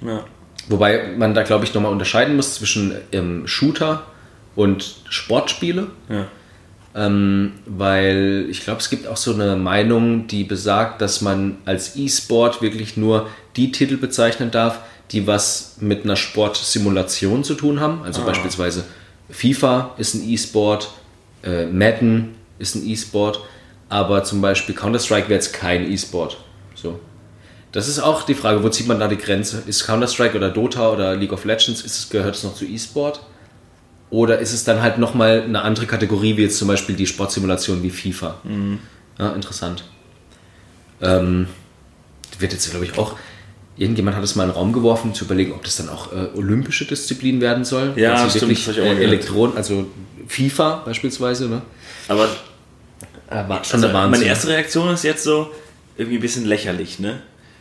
Ja. 0.00 0.24
Wobei 0.68 1.14
man 1.18 1.34
da, 1.34 1.42
glaube 1.42 1.64
ich, 1.64 1.74
nochmal 1.74 1.90
unterscheiden 1.90 2.36
muss 2.36 2.54
zwischen 2.54 2.94
ähm, 3.10 3.48
Shooter 3.48 4.04
und 4.54 4.98
Sportspiele. 5.08 5.88
Ja. 6.08 6.28
Ähm, 6.94 7.54
weil 7.66 8.46
ich 8.48 8.62
glaube, 8.62 8.78
es 8.78 8.88
gibt 8.88 9.08
auch 9.08 9.16
so 9.16 9.34
eine 9.34 9.56
Meinung, 9.56 10.28
die 10.28 10.44
besagt, 10.44 11.00
dass 11.00 11.22
man 11.22 11.56
als 11.64 11.96
E-Sport 11.96 12.62
wirklich 12.62 12.96
nur 12.96 13.28
die 13.56 13.72
Titel 13.72 13.96
bezeichnen 13.96 14.52
darf, 14.52 14.78
die 15.10 15.26
was 15.26 15.78
mit 15.80 16.04
einer 16.04 16.14
Sportsimulation 16.14 17.42
zu 17.42 17.54
tun 17.54 17.80
haben. 17.80 18.02
Also 18.04 18.22
Ah. 18.22 18.26
beispielsweise 18.26 18.84
FIFA 19.28 19.96
ist 19.98 20.14
ein 20.14 20.22
E-Sport, 20.28 20.90
äh, 21.48 21.66
Madden 21.66 22.34
ist 22.58 22.74
ein 22.74 22.86
E-Sport, 22.86 23.40
aber 23.88 24.24
zum 24.24 24.40
Beispiel 24.40 24.74
Counter-Strike 24.74 25.28
wäre 25.28 25.34
jetzt 25.34 25.52
kein 25.52 25.90
E-Sport. 25.90 26.38
So. 26.74 27.00
Das 27.72 27.88
ist 27.88 27.98
auch 27.98 28.22
die 28.22 28.34
Frage, 28.34 28.62
wo 28.62 28.68
zieht 28.68 28.86
man 28.86 28.98
da 28.98 29.08
die 29.08 29.18
Grenze? 29.18 29.62
Ist 29.66 29.86
Counter-Strike 29.86 30.36
oder 30.36 30.50
Dota 30.50 30.90
oder 30.90 31.16
League 31.16 31.32
of 31.32 31.44
Legends, 31.44 31.82
ist 31.82 31.98
es, 31.98 32.10
gehört 32.10 32.34
es 32.34 32.44
noch 32.44 32.54
zu 32.54 32.64
E-Sport? 32.64 33.20
Oder 34.10 34.38
ist 34.38 34.52
es 34.52 34.64
dann 34.64 34.80
halt 34.80 34.98
nochmal 34.98 35.42
eine 35.42 35.62
andere 35.62 35.86
Kategorie, 35.86 36.36
wie 36.36 36.42
jetzt 36.42 36.58
zum 36.58 36.68
Beispiel 36.68 36.96
die 36.96 37.06
Sportsimulation 37.06 37.82
wie 37.82 37.90
FIFA? 37.90 38.36
Ja, 39.18 39.32
interessant. 39.32 39.84
Ähm, 41.02 41.46
wird 42.38 42.52
jetzt, 42.52 42.70
glaube 42.70 42.86
ich, 42.86 42.96
auch. 42.98 43.16
Irgendjemand 43.78 44.16
hat 44.16 44.24
es 44.24 44.34
mal 44.34 44.42
in 44.44 44.50
den 44.50 44.56
Raum 44.56 44.72
geworfen, 44.72 45.14
zu 45.14 45.24
überlegen, 45.24 45.52
ob 45.52 45.62
das 45.64 45.76
dann 45.76 45.88
auch 45.88 46.12
äh, 46.12 46.36
olympische 46.36 46.84
Disziplin 46.84 47.40
werden 47.40 47.64
soll. 47.64 47.92
Ja, 47.96 48.14
Also 48.14 48.30
stimmt, 48.38 48.42
wirklich 48.50 48.64
das 48.66 48.74
ich 48.76 48.80
auch 48.82 48.86
äh, 48.86 48.88
gehört. 48.90 49.02
Elektronen, 49.04 49.56
also 49.56 49.86
FIFA 50.26 50.82
beispielsweise, 50.84 51.48
ne? 51.48 51.62
Aber 52.08 52.28
war 53.30 53.64
schon 53.64 53.80
der 53.80 53.90
also, 53.90 53.92
Wahnsinn. 53.92 54.10
meine 54.10 54.24
erste 54.24 54.48
Reaktion 54.48 54.88
ist 54.92 55.04
jetzt 55.04 55.22
so 55.24 55.50
irgendwie 55.96 56.18
ein 56.18 56.22
bisschen 56.22 56.44
lächerlich, 56.44 56.98
ne? 56.98 57.20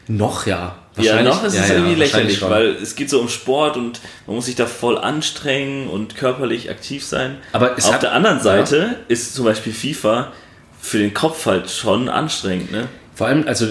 noch 0.10 0.46
ja. 0.48 0.78
Ja, 0.98 1.22
noch 1.22 1.44
ist 1.44 1.54
ja, 1.56 1.62
es 1.64 1.70
ja, 1.70 1.76
irgendwie 1.76 1.96
lächerlich, 1.96 2.38
schon. 2.40 2.50
weil 2.50 2.70
es 2.82 2.96
geht 2.96 3.10
so 3.10 3.20
um 3.20 3.28
Sport 3.28 3.76
und 3.78 4.00
man 4.26 4.38
muss 4.38 4.46
sich 4.46 4.56
da 4.56 4.66
voll 4.66 4.98
anstrengen 4.98 5.90
und 5.90 6.16
körperlich 6.16 6.70
aktiv 6.72 7.04
sein. 7.06 7.36
Aber 7.52 7.74
auf 7.76 7.94
hat- 7.94 8.04
der 8.04 8.14
anderen 8.14 8.40
Seite 8.40 8.96
ist 9.10 9.36
zum 9.36 9.44
Beispiel 9.46 9.74
FIFA 9.74 10.32
für 10.80 10.98
den 10.98 11.14
Kopf 11.14 11.46
halt 11.46 11.70
schon 11.70 12.08
anstrengend, 12.10 12.72
ne? 12.72 12.88
Vor 13.14 13.28
allem, 13.28 13.46
also 13.48 13.68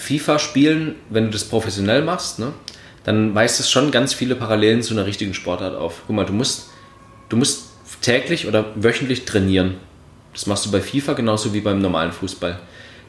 FIFA 0.00 0.38
spielen, 0.38 0.94
wenn 1.10 1.26
du 1.26 1.30
das 1.30 1.44
professionell 1.44 2.02
machst, 2.02 2.38
ne, 2.38 2.52
dann 3.04 3.34
weist 3.34 3.60
es 3.60 3.70
schon 3.70 3.90
ganz 3.90 4.14
viele 4.14 4.34
Parallelen 4.34 4.82
zu 4.82 4.94
einer 4.94 5.06
richtigen 5.06 5.34
Sportart 5.34 5.76
auf. 5.76 6.02
Guck 6.06 6.16
mal, 6.16 6.24
du 6.24 6.32
musst, 6.32 6.70
du 7.28 7.36
musst 7.36 7.68
täglich 8.00 8.48
oder 8.48 8.64
wöchentlich 8.76 9.24
trainieren. 9.26 9.76
Das 10.32 10.46
machst 10.46 10.64
du 10.64 10.70
bei 10.70 10.80
FIFA 10.80 11.12
genauso 11.12 11.52
wie 11.52 11.60
beim 11.60 11.80
normalen 11.80 12.12
Fußball. 12.12 12.58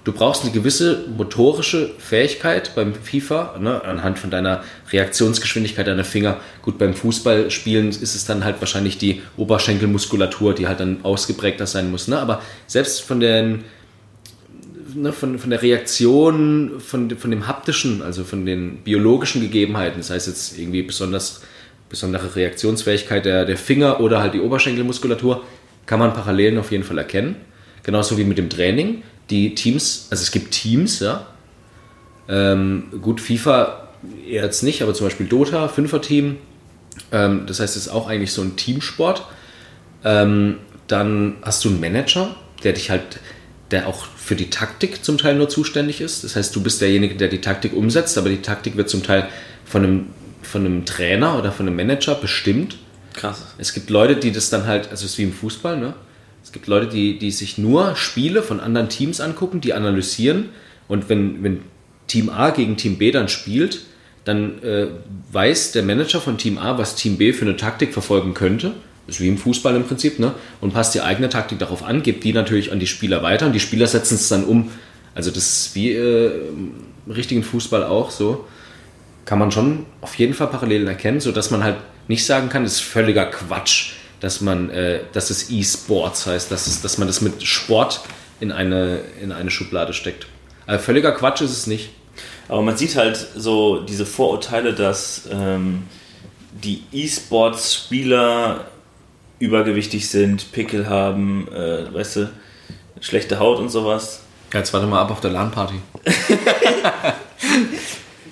Du 0.04 0.12
brauchst 0.12 0.42
eine 0.42 0.52
gewisse 0.52 1.06
motorische 1.16 1.92
Fähigkeit 2.00 2.74
beim 2.74 2.96
FIFA, 2.96 3.58
ne, 3.60 3.84
anhand 3.84 4.18
von 4.18 4.32
deiner 4.32 4.64
Reaktionsgeschwindigkeit 4.92 5.86
deiner 5.86 6.04
Finger. 6.04 6.40
Gut, 6.64 6.80
beim 6.80 6.96
Fußballspielen 6.96 7.90
ist 7.90 8.16
es 8.16 8.26
dann 8.26 8.44
halt 8.44 8.60
wahrscheinlich 8.60 8.98
die 8.98 9.22
Oberschenkelmuskulatur, 9.38 10.56
die 10.56 10.68
halt 10.68 10.80
dann 10.80 11.06
ausgeprägter 11.06 11.68
sein 11.68 11.92
muss. 11.92 12.08
Ne? 12.08 12.18
Aber 12.18 12.42
selbst 12.66 13.04
von 13.04 13.20
den, 13.20 13.64
ne, 14.96 15.14
von, 15.14 15.40
von 15.40 15.50
der 15.50 15.62
Reaktion, 15.62 16.80
von, 16.80 17.10
von 17.18 17.32
dem 17.32 17.48
haptischen, 17.48 18.02
also 18.02 18.24
von 18.24 18.46
den 18.46 18.78
biologischen 18.78 19.42
Gegebenheiten, 19.42 20.00
das 20.00 20.10
heißt 20.10 20.28
jetzt 20.28 20.58
irgendwie 20.58 20.82
besonders, 20.82 21.42
besondere 21.90 22.36
Reaktionsfähigkeit 22.36 23.26
der, 23.26 23.46
der 23.46 23.58
Finger 23.58 24.00
oder 24.00 24.22
halt 24.22 24.34
die 24.34 24.40
Oberschenkelmuskulatur, 24.40 25.44
kann 25.86 26.00
man 26.00 26.14
Parallelen 26.14 26.58
auf 26.58 26.72
jeden 26.72 26.84
Fall 26.84 26.98
erkennen. 26.98 27.36
Genauso 27.84 28.18
wie 28.18 28.24
mit 28.24 28.38
dem 28.38 28.50
Training. 28.50 29.04
Die 29.30 29.56
Teams, 29.56 30.08
also 30.10 30.22
es 30.22 30.32
gibt 30.32 30.52
Teams, 30.52 31.00
ja. 31.00 31.28
Ähm, 32.30 32.86
gut, 33.02 33.20
FIFA 33.20 33.90
eher 34.28 34.44
jetzt 34.44 34.64
nicht, 34.64 34.82
aber 34.82 34.94
zum 34.94 35.08
Beispiel 35.08 35.28
Dota, 35.28 35.68
Fünfer-Team. 35.68 36.38
Ähm, 37.12 37.44
das 37.46 37.60
heißt, 37.60 37.76
es 37.76 37.88
ist 37.88 37.90
auch 37.90 38.08
eigentlich 38.08 38.32
so 38.32 38.42
ein 38.42 38.56
Teamsport. 38.56 39.26
Ähm, 40.04 40.58
dann 40.88 41.38
hast 41.42 41.64
du 41.64 41.70
einen 41.70 41.80
Manager, 41.80 42.36
der 42.64 42.74
dich 42.74 42.90
halt, 42.90 43.20
der 43.72 43.88
auch 43.88 44.06
für 44.18 44.36
die 44.36 44.50
Taktik 44.50 45.04
zum 45.04 45.18
Teil 45.18 45.36
nur 45.36 45.50
zuständig 45.50 46.02
ist. 46.02 46.24
Das 46.24 46.36
heißt, 46.36 46.56
du 46.56 46.62
bist 46.62 46.82
derjenige, 46.82 47.16
der 47.16 47.30
die 47.30 47.42
Taktik 47.42 47.74
umsetzt, 47.74 48.18
aber 48.18 48.30
die 48.30 48.42
Taktik 48.42 48.78
wird 48.78 48.90
zum 48.90 49.04
Teil 49.04 49.28
von 49.66 49.84
einem, 49.84 50.08
von 50.42 50.66
einem 50.66 50.86
Trainer 50.86 51.38
oder 51.38 51.52
von 51.52 51.68
einem 51.68 51.78
Manager 51.78 52.16
bestimmt. 52.16 52.78
Krass. 53.14 53.56
Es 53.58 53.74
gibt 53.74 53.90
Leute, 53.90 54.16
die 54.16 54.32
das 54.32 54.50
dann 54.50 54.66
halt, 54.68 54.90
also 54.92 55.06
es 55.06 55.14
ist 55.14 55.18
wie 55.18 55.24
im 55.24 55.34
Fußball, 55.34 55.78
ne? 55.78 55.94
Es 56.44 56.52
gibt 56.52 56.68
Leute, 56.68 56.88
die, 56.88 57.20
die 57.20 57.32
sich 57.32 57.58
nur 57.58 57.96
Spiele 57.96 58.42
von 58.42 58.60
anderen 58.60 58.90
Teams 58.90 59.22
angucken, 59.22 59.62
die 59.62 59.74
analysieren 59.74 60.50
und 60.88 61.08
wenn, 61.08 61.44
wenn 61.44 61.62
Team 62.08 62.30
A 62.30 62.50
gegen 62.50 62.78
Team 62.78 62.98
B 62.98 63.12
dann 63.12 63.30
spielt, 63.30 63.82
dann 64.26 64.62
äh, 64.64 64.88
weiß 65.32 65.72
der 65.72 65.84
Manager 65.84 66.20
von 66.20 66.38
Team 66.38 66.58
A, 66.58 66.78
was 66.78 66.96
Team 66.96 67.18
B 67.18 67.32
für 67.34 67.46
eine 67.46 67.58
Taktik 67.58 67.94
verfolgen 67.94 68.34
könnte. 68.34 68.74
Ist 69.12 69.22
wie 69.22 69.28
im 69.28 69.38
Fußball 69.38 69.76
im 69.76 69.84
Prinzip, 69.84 70.20
ne? 70.20 70.34
Und 70.60 70.74
passt 70.74 70.96
die 70.96 71.02
eigene 71.02 71.30
Taktik 71.30 71.60
darauf 71.60 71.84
an, 71.84 72.02
gibt 72.04 72.24
die 72.24 72.34
natürlich 72.34 72.72
an 72.72 72.80
die 72.80 72.88
Spieler 72.88 73.24
weiter 73.24 73.46
und 73.46 73.54
die 73.54 73.60
Spieler 73.60 73.88
setzen 73.88 74.16
es 74.16 74.30
dann 74.30 74.44
um. 74.46 74.72
Also 75.14 75.30
das 75.30 75.68
ist 75.68 75.76
wie 75.76 75.92
äh, 75.92 76.50
im 76.50 77.12
richtigen 77.12 77.44
Fußball 77.44 77.84
auch 77.84 78.12
so 78.12 78.46
kann 79.26 79.40
man 79.40 79.52
schon 79.52 79.86
auf 80.02 80.16
jeden 80.16 80.34
Fall 80.34 80.48
Parallelen 80.48 80.88
erkennen, 80.88 81.20
sodass 81.20 81.52
man 81.52 81.64
halt 81.64 81.78
nicht 82.08 82.26
sagen 82.26 82.50
kann, 82.50 82.64
das 82.64 82.74
ist 82.74 82.82
völliger 82.82 83.26
Quatsch, 83.26 83.94
dass 84.20 84.42
man, 84.42 84.70
äh, 84.70 85.02
dass 85.14 85.30
es 85.30 85.50
E-Sports 85.50 86.26
heißt, 86.26 86.52
dass, 86.52 86.68
es, 86.68 86.82
dass 86.82 86.98
man 86.98 87.08
das 87.08 87.22
mit 87.22 87.44
Sport 87.44 88.02
in 88.40 88.52
eine, 88.52 89.00
in 89.22 89.32
eine 89.32 89.52
Schublade 89.52 89.94
steckt. 89.94 90.28
Also 90.66 90.84
völliger 90.84 91.12
Quatsch 91.12 91.42
ist 91.42 91.52
es 91.52 91.68
nicht. 91.68 91.92
Aber 92.48 92.62
man 92.62 92.76
sieht 92.76 92.96
halt 92.96 93.26
so 93.36 93.82
diese 93.82 94.06
Vorurteile, 94.06 94.74
dass 94.74 95.30
ähm, 95.32 95.84
die 96.52 96.84
E-Sports-Spieler 96.92 98.66
übergewichtig 99.42 100.08
sind, 100.10 100.52
Pickel 100.52 100.88
haben, 100.90 101.48
äh, 101.54 101.94
weißt 101.94 102.16
du, 102.18 102.30
schlechte 103.02 103.40
Haut 103.40 103.60
und 103.60 103.70
sowas. 103.70 104.22
Ja, 104.54 104.60
jetzt 104.60 104.74
warte 104.74 104.88
mal 104.88 105.02
ab 105.02 105.12
auf 105.12 105.20
der 105.22 105.32
LAN-Party. 105.32 105.76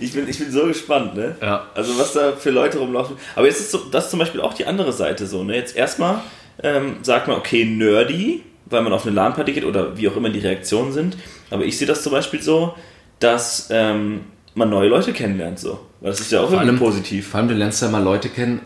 Ich 0.02 0.14
bin, 0.14 0.30
ich 0.30 0.40
bin 0.40 0.50
so 0.50 0.66
gespannt, 0.66 1.16
ne? 1.16 1.36
Ja. 1.42 1.66
Also 1.76 1.98
was 2.00 2.14
da 2.14 2.32
für 2.32 2.52
Leute 2.52 2.78
rumlaufen. 2.80 3.18
Aber 3.36 3.48
jetzt 3.48 3.60
ist 3.60 3.72
so, 3.72 3.80
das 3.92 4.06
ist 4.06 4.12
zum 4.12 4.20
Beispiel 4.20 4.40
auch 4.40 4.54
die 4.54 4.66
andere 4.66 4.94
Seite 4.94 5.28
so, 5.28 5.44
ne? 5.44 5.56
Jetzt 5.56 5.76
erstmal 5.76 6.22
ähm, 6.64 6.98
sagt 7.02 7.28
man, 7.28 7.36
okay, 7.38 7.66
nerdy, 7.66 8.44
weil 8.68 8.82
man 8.82 8.94
auf 8.94 9.06
eine 9.06 9.14
LAN-Party 9.14 9.52
geht 9.52 9.66
oder 9.66 9.98
wie 9.98 10.08
auch 10.08 10.16
immer 10.16 10.30
die 10.30 10.40
Reaktionen 10.40 10.94
sind. 10.94 11.18
Aber 11.50 11.66
ich 11.66 11.78
sehe 11.78 11.86
das 11.88 12.02
zum 12.02 12.14
Beispiel 12.14 12.42
so, 12.42 12.76
dass 13.20 13.68
ähm, 13.72 14.22
man 14.56 14.70
neue 14.70 14.88
Leute 14.88 15.12
kennenlernt, 15.12 15.60
so. 15.60 15.82
Weil 16.00 16.12
das 16.12 16.22
ist 16.22 16.32
ja 16.32 16.40
auch 16.40 16.44
irgendwie 16.44 16.60
allem- 16.70 16.80
positiv. 16.80 17.28
Vor 17.28 17.40
allem, 17.42 17.50
du 17.50 17.56
lernst 17.56 17.82
ja 17.82 17.90
mal 17.90 18.02
Leute 18.02 18.30
kennen, 18.30 18.62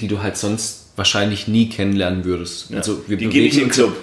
die 0.00 0.08
du 0.08 0.20
halt 0.24 0.36
sonst 0.36 0.83
wahrscheinlich 0.96 1.48
nie 1.48 1.68
kennenlernen 1.68 2.24
würdest. 2.24 2.70
Ja. 2.70 2.78
Also 2.78 3.02
wir 3.06 3.16
Die 3.16 3.28
gehen 3.28 3.44
nicht 3.44 3.56
in 3.56 3.64
den 3.64 3.70
Club. 3.70 3.96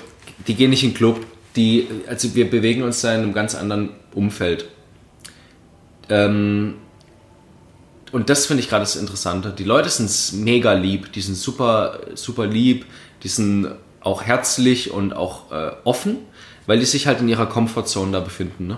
Die 0.48 0.56
gehen 0.56 0.70
nicht 0.70 0.84
in 0.84 0.90
den 0.90 0.96
Club. 0.96 1.26
Die, 1.56 1.88
also 2.08 2.34
wir 2.36 2.50
bewegen 2.50 2.84
uns 2.84 3.02
da 3.02 3.14
in 3.14 3.22
einem 3.22 3.34
ganz 3.34 3.56
anderen 3.56 3.90
Umfeld. 4.14 4.66
Ähm, 6.10 6.76
und 8.12 8.30
das 8.30 8.46
finde 8.46 8.62
ich 8.62 8.70
gerade 8.70 8.84
das 8.84 8.96
Interessante. 8.96 9.54
Die 9.58 9.64
Leute 9.64 9.90
sind 9.90 10.44
mega 10.44 10.74
lieb, 10.74 11.14
die 11.14 11.22
sind 11.22 11.36
super, 11.36 12.00
super 12.16 12.46
lieb, 12.46 12.86
die 13.24 13.30
sind 13.30 13.72
auch 14.02 14.24
herzlich 14.24 14.92
und 14.92 15.14
auch 15.14 15.52
äh, 15.52 15.72
offen, 15.84 16.18
weil 16.68 16.80
die 16.80 16.86
sich 16.86 17.08
halt 17.08 17.22
in 17.22 17.30
ihrer 17.30 17.46
Comfortzone 17.46 18.12
da 18.12 18.20
befinden. 18.20 18.68
Ne? 18.68 18.78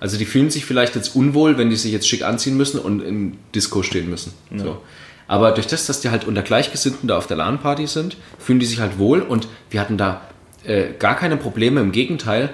Also 0.00 0.18
die 0.18 0.26
fühlen 0.26 0.50
sich 0.50 0.64
vielleicht 0.64 0.94
jetzt 0.96 1.16
unwohl, 1.16 1.58
wenn 1.58 1.70
die 1.70 1.76
sich 1.76 1.92
jetzt 1.92 2.08
schick 2.08 2.22
anziehen 2.22 2.56
müssen 2.56 2.78
und 2.78 3.00
im 3.00 3.38
Disco 3.54 3.82
stehen 3.82 4.08
müssen. 4.08 4.32
So. 4.54 4.82
Aber 5.28 5.52
durch 5.52 5.66
das, 5.66 5.86
dass 5.86 6.00
die 6.00 6.10
halt 6.10 6.26
unter 6.26 6.42
Gleichgesinnten 6.42 7.06
da 7.06 7.16
auf 7.18 7.26
der 7.26 7.36
LAN-Party 7.36 7.86
sind, 7.86 8.16
fühlen 8.38 8.58
die 8.58 8.66
sich 8.66 8.80
halt 8.80 8.98
wohl 8.98 9.20
und 9.20 9.46
wir 9.70 9.80
hatten 9.80 9.98
da 9.98 10.22
äh, 10.64 10.86
gar 10.98 11.14
keine 11.14 11.36
Probleme. 11.36 11.80
Im 11.80 11.92
Gegenteil, 11.92 12.50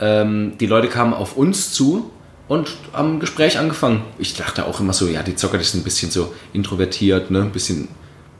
ähm, 0.00 0.58
die 0.58 0.66
Leute 0.66 0.88
kamen 0.88 1.14
auf 1.14 1.36
uns 1.36 1.72
zu 1.72 2.10
und 2.48 2.76
haben 2.92 3.14
ein 3.14 3.20
Gespräch 3.20 3.58
angefangen. 3.58 4.02
Ich 4.18 4.34
dachte 4.34 4.66
auch 4.66 4.80
immer 4.80 4.92
so, 4.92 5.06
ja, 5.06 5.22
die 5.22 5.36
Zocker, 5.36 5.56
die 5.56 5.64
sind 5.64 5.80
ein 5.80 5.84
bisschen 5.84 6.10
so 6.10 6.34
introvertiert, 6.52 7.30
ne? 7.30 7.42
Ein 7.42 7.52
bisschen, 7.52 7.88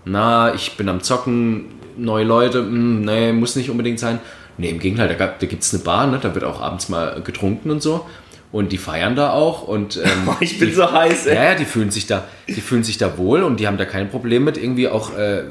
na, 0.04 0.52
ich 0.54 0.76
bin 0.76 0.88
am 0.88 1.02
Zocken, 1.02 1.66
neue 1.96 2.24
Leute, 2.24 2.58
hm, 2.58 3.02
nee, 3.02 3.32
muss 3.32 3.56
nicht 3.56 3.70
unbedingt 3.70 4.00
sein. 4.00 4.18
Nee, 4.58 4.70
im 4.70 4.78
Gegenteil, 4.78 5.14
da, 5.14 5.26
da 5.26 5.46
gibt 5.46 5.62
es 5.62 5.74
eine 5.74 5.82
Bar, 5.82 6.06
ne? 6.06 6.18
da 6.20 6.34
wird 6.34 6.44
auch 6.44 6.60
abends 6.60 6.88
mal 6.88 7.20
getrunken 7.22 7.70
und 7.70 7.82
so. 7.82 8.06
Und 8.56 8.72
die 8.72 8.78
feiern 8.78 9.16
da 9.16 9.32
auch 9.32 9.68
und 9.68 9.98
ähm, 9.98 10.30
Ich 10.40 10.58
bin 10.58 10.70
die, 10.70 10.74
so 10.74 10.90
heiß, 10.90 11.26
ey. 11.26 11.34
ja, 11.34 11.44
ja, 11.44 11.54
die 11.56 11.66
fühlen 11.66 11.90
sich 11.90 12.06
da, 12.06 12.24
die 12.48 12.62
fühlen 12.62 12.84
sich 12.84 12.96
da 12.96 13.18
wohl 13.18 13.42
und 13.42 13.60
die 13.60 13.66
haben 13.66 13.76
da 13.76 13.84
kein 13.84 14.08
Problem 14.08 14.44
mit 14.44 14.56
irgendwie 14.56 14.88
auch 14.88 15.14
äh, 15.14 15.42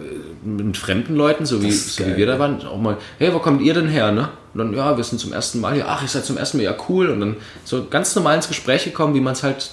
mit 0.43 0.75
fremden 0.75 1.15
Leuten, 1.15 1.45
so 1.45 1.62
wie, 1.62 1.71
so 1.71 2.03
wie 2.03 2.17
wir 2.17 2.25
da 2.25 2.39
waren, 2.39 2.65
auch 2.65 2.79
mal, 2.79 2.97
hey, 3.19 3.31
wo 3.31 3.38
kommt 3.38 3.62
ihr 3.62 3.75
denn 3.75 3.88
her, 3.88 4.12
ne? 4.12 4.29
Und 4.55 4.57
dann, 4.57 4.74
ja, 4.74 4.97
wir 4.97 5.03
sind 5.03 5.19
zum 5.19 5.33
ersten 5.33 5.62
Mal 5.62 5.75
hier, 5.75 5.88
ach, 5.88 6.01
ihr 6.01 6.07
seid 6.07 6.25
zum 6.25 6.35
ersten 6.35 6.57
Mal, 6.57 6.63
ja, 6.63 6.75
cool. 6.89 7.09
Und 7.12 7.19
dann 7.19 7.38
so 7.63 7.85
ganz 7.85 8.15
normal 8.15 8.38
ins 8.38 8.47
Gespräch 8.47 8.85
gekommen, 8.85 9.13
wie 9.13 9.21
man 9.21 9.33
es 9.33 9.43
halt, 9.43 9.69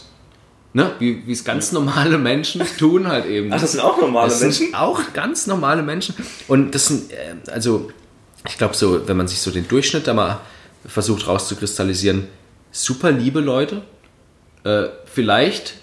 ne, 0.75 0.91
wie 0.99 1.33
es 1.33 1.43
ganz 1.43 1.73
normale 1.73 2.19
Menschen 2.19 2.61
tun 2.79 3.09
halt 3.09 3.25
eben. 3.25 3.51
Ach, 3.51 3.63
das 3.63 3.73
sind 3.73 3.81
auch 3.81 3.99
normale 3.99 4.29
das 4.29 4.43
Menschen? 4.43 4.67
Sind 4.67 4.75
auch 4.75 5.01
ganz 5.15 5.47
normale 5.47 5.83
Menschen. 5.83 6.15
Und 6.49 6.75
das 6.75 6.89
sind, 6.89 7.11
äh, 7.11 7.51
also, 7.51 7.91
ich 8.47 8.59
glaube 8.59 8.75
so, 8.75 9.09
wenn 9.09 9.17
man 9.17 9.27
sich 9.27 9.41
so 9.41 9.51
den 9.51 9.67
Durchschnitt 9.67 10.07
da 10.07 10.13
mal 10.13 10.41
versucht 10.85 11.27
rauszukristallisieren, 11.27 12.29
super 12.73 13.13
liebe 13.13 13.41
Leute. 13.41 13.83
Äh, 14.65 14.89
vielleicht 15.05 15.75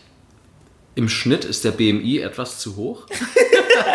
im 0.96 1.08
Schnitt 1.08 1.46
ist 1.46 1.63
der 1.63 1.72
BMI 1.72 2.19
etwas 2.19 2.60
zu 2.60 2.75
hoch. 2.75 3.05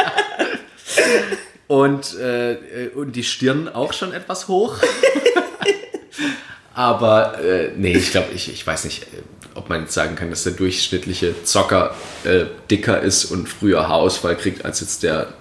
und, 1.66 2.14
äh, 2.18 2.88
und 2.94 3.14
die 3.14 3.24
Stirn 3.24 3.68
auch 3.68 3.92
schon 3.92 4.12
etwas 4.12 4.48
hoch. 4.48 4.78
Aber 6.74 7.38
äh, 7.40 7.72
nee, 7.76 7.92
ich 7.92 8.10
glaube, 8.10 8.32
ich, 8.34 8.50
ich 8.50 8.66
weiß 8.66 8.84
nicht, 8.84 9.06
ob 9.54 9.68
man 9.68 9.82
jetzt 9.82 9.94
sagen 9.94 10.16
kann, 10.16 10.30
dass 10.30 10.42
der 10.42 10.54
durchschnittliche 10.54 11.44
Zocker 11.44 11.94
äh, 12.24 12.46
dicker 12.70 13.00
ist 13.00 13.26
und 13.26 13.48
früher 13.48 13.86
Haarausfall 13.86 14.36
kriegt 14.36 14.64
als 14.64 14.80
jetzt 14.80 15.02
der 15.02 15.34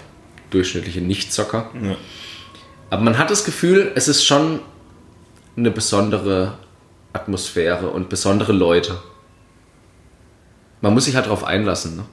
durchschnittliche 0.52 1.02
Nicht-Zocker. 1.02 1.72
Ja. 1.82 1.96
Aber 2.92 3.02
man 3.02 3.18
hat 3.18 3.32
das 3.32 3.44
Gefühl, 3.44 3.92
es 3.96 4.08
ist 4.08 4.24
schon 4.24 4.60
eine 5.58 5.72
besondere 5.72 6.60
Atmosphäre 7.14 7.90
und 7.90 8.10
besondere 8.10 8.52
Leute. 8.52 8.98
Man 10.82 10.94
muss 10.94 11.06
sich 11.06 11.16
halt 11.16 11.28
darauf 11.28 11.44
einlassen. 11.44 11.96
Ne? 11.96 12.06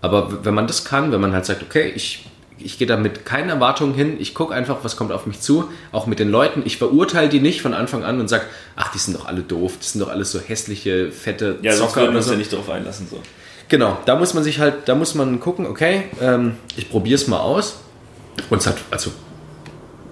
Aber 0.00 0.44
wenn 0.44 0.54
man 0.54 0.66
das 0.66 0.84
kann, 0.84 1.10
wenn 1.12 1.20
man 1.20 1.32
halt 1.32 1.46
sagt, 1.46 1.62
okay, 1.62 1.90
ich, 1.94 2.28
ich 2.58 2.78
gehe 2.78 2.86
da 2.86 2.96
mit 2.96 3.24
keinen 3.24 3.48
Erwartungen 3.48 3.94
hin, 3.94 4.16
ich 4.20 4.34
gucke 4.34 4.54
einfach, 4.54 4.78
was 4.82 4.96
kommt 4.96 5.10
auf 5.12 5.26
mich 5.26 5.40
zu, 5.40 5.68
auch 5.90 6.06
mit 6.06 6.18
den 6.18 6.30
Leuten, 6.30 6.62
ich 6.64 6.76
verurteile 6.76 7.28
die 7.28 7.40
nicht 7.40 7.62
von 7.62 7.74
Anfang 7.74 8.04
an 8.04 8.20
und 8.20 8.28
sage, 8.28 8.44
ach, 8.76 8.92
die 8.92 8.98
sind 8.98 9.16
doch 9.16 9.26
alle 9.26 9.42
doof, 9.42 9.74
die 9.80 9.86
sind 9.86 10.00
doch 10.00 10.08
alles 10.08 10.30
so 10.30 10.38
hässliche, 10.38 11.10
fette 11.10 11.58
Ja, 11.62 11.72
sonst 11.72 11.94
Zocker 11.94 12.02
würden 12.02 12.04
wir 12.04 12.08
oder 12.10 12.16
uns 12.18 12.26
so. 12.26 12.32
ja 12.32 12.38
nicht 12.38 12.52
darauf 12.52 12.70
einlassen. 12.70 13.08
So. 13.10 13.20
Genau, 13.68 13.98
da 14.04 14.14
muss 14.14 14.32
man 14.32 14.44
sich 14.44 14.60
halt, 14.60 14.86
da 14.88 14.94
muss 14.94 15.14
man 15.14 15.40
gucken, 15.40 15.66
okay, 15.66 16.04
ähm, 16.20 16.56
ich 16.76 16.88
probiere 16.88 17.16
es 17.16 17.26
mal 17.26 17.40
aus. 17.40 17.80
Und 18.50 18.58
es 18.58 18.66
hat, 18.66 18.76
also 18.90 19.10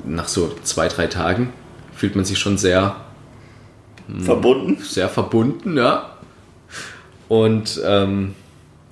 nach 0.05 0.29
so 0.29 0.55
zwei, 0.65 0.89
drei 0.89 1.07
Tagen 1.07 1.53
fühlt 1.95 2.17
man 2.17 2.25
sich 2.25 2.39
schon 2.39 2.59
sehr, 2.59 2.97
Verbunden? 4.21 4.83
sehr 4.83 5.09
verbunden, 5.09 5.77
ja. 5.77 6.11
Und 7.29 7.81
ähm, 7.85 8.35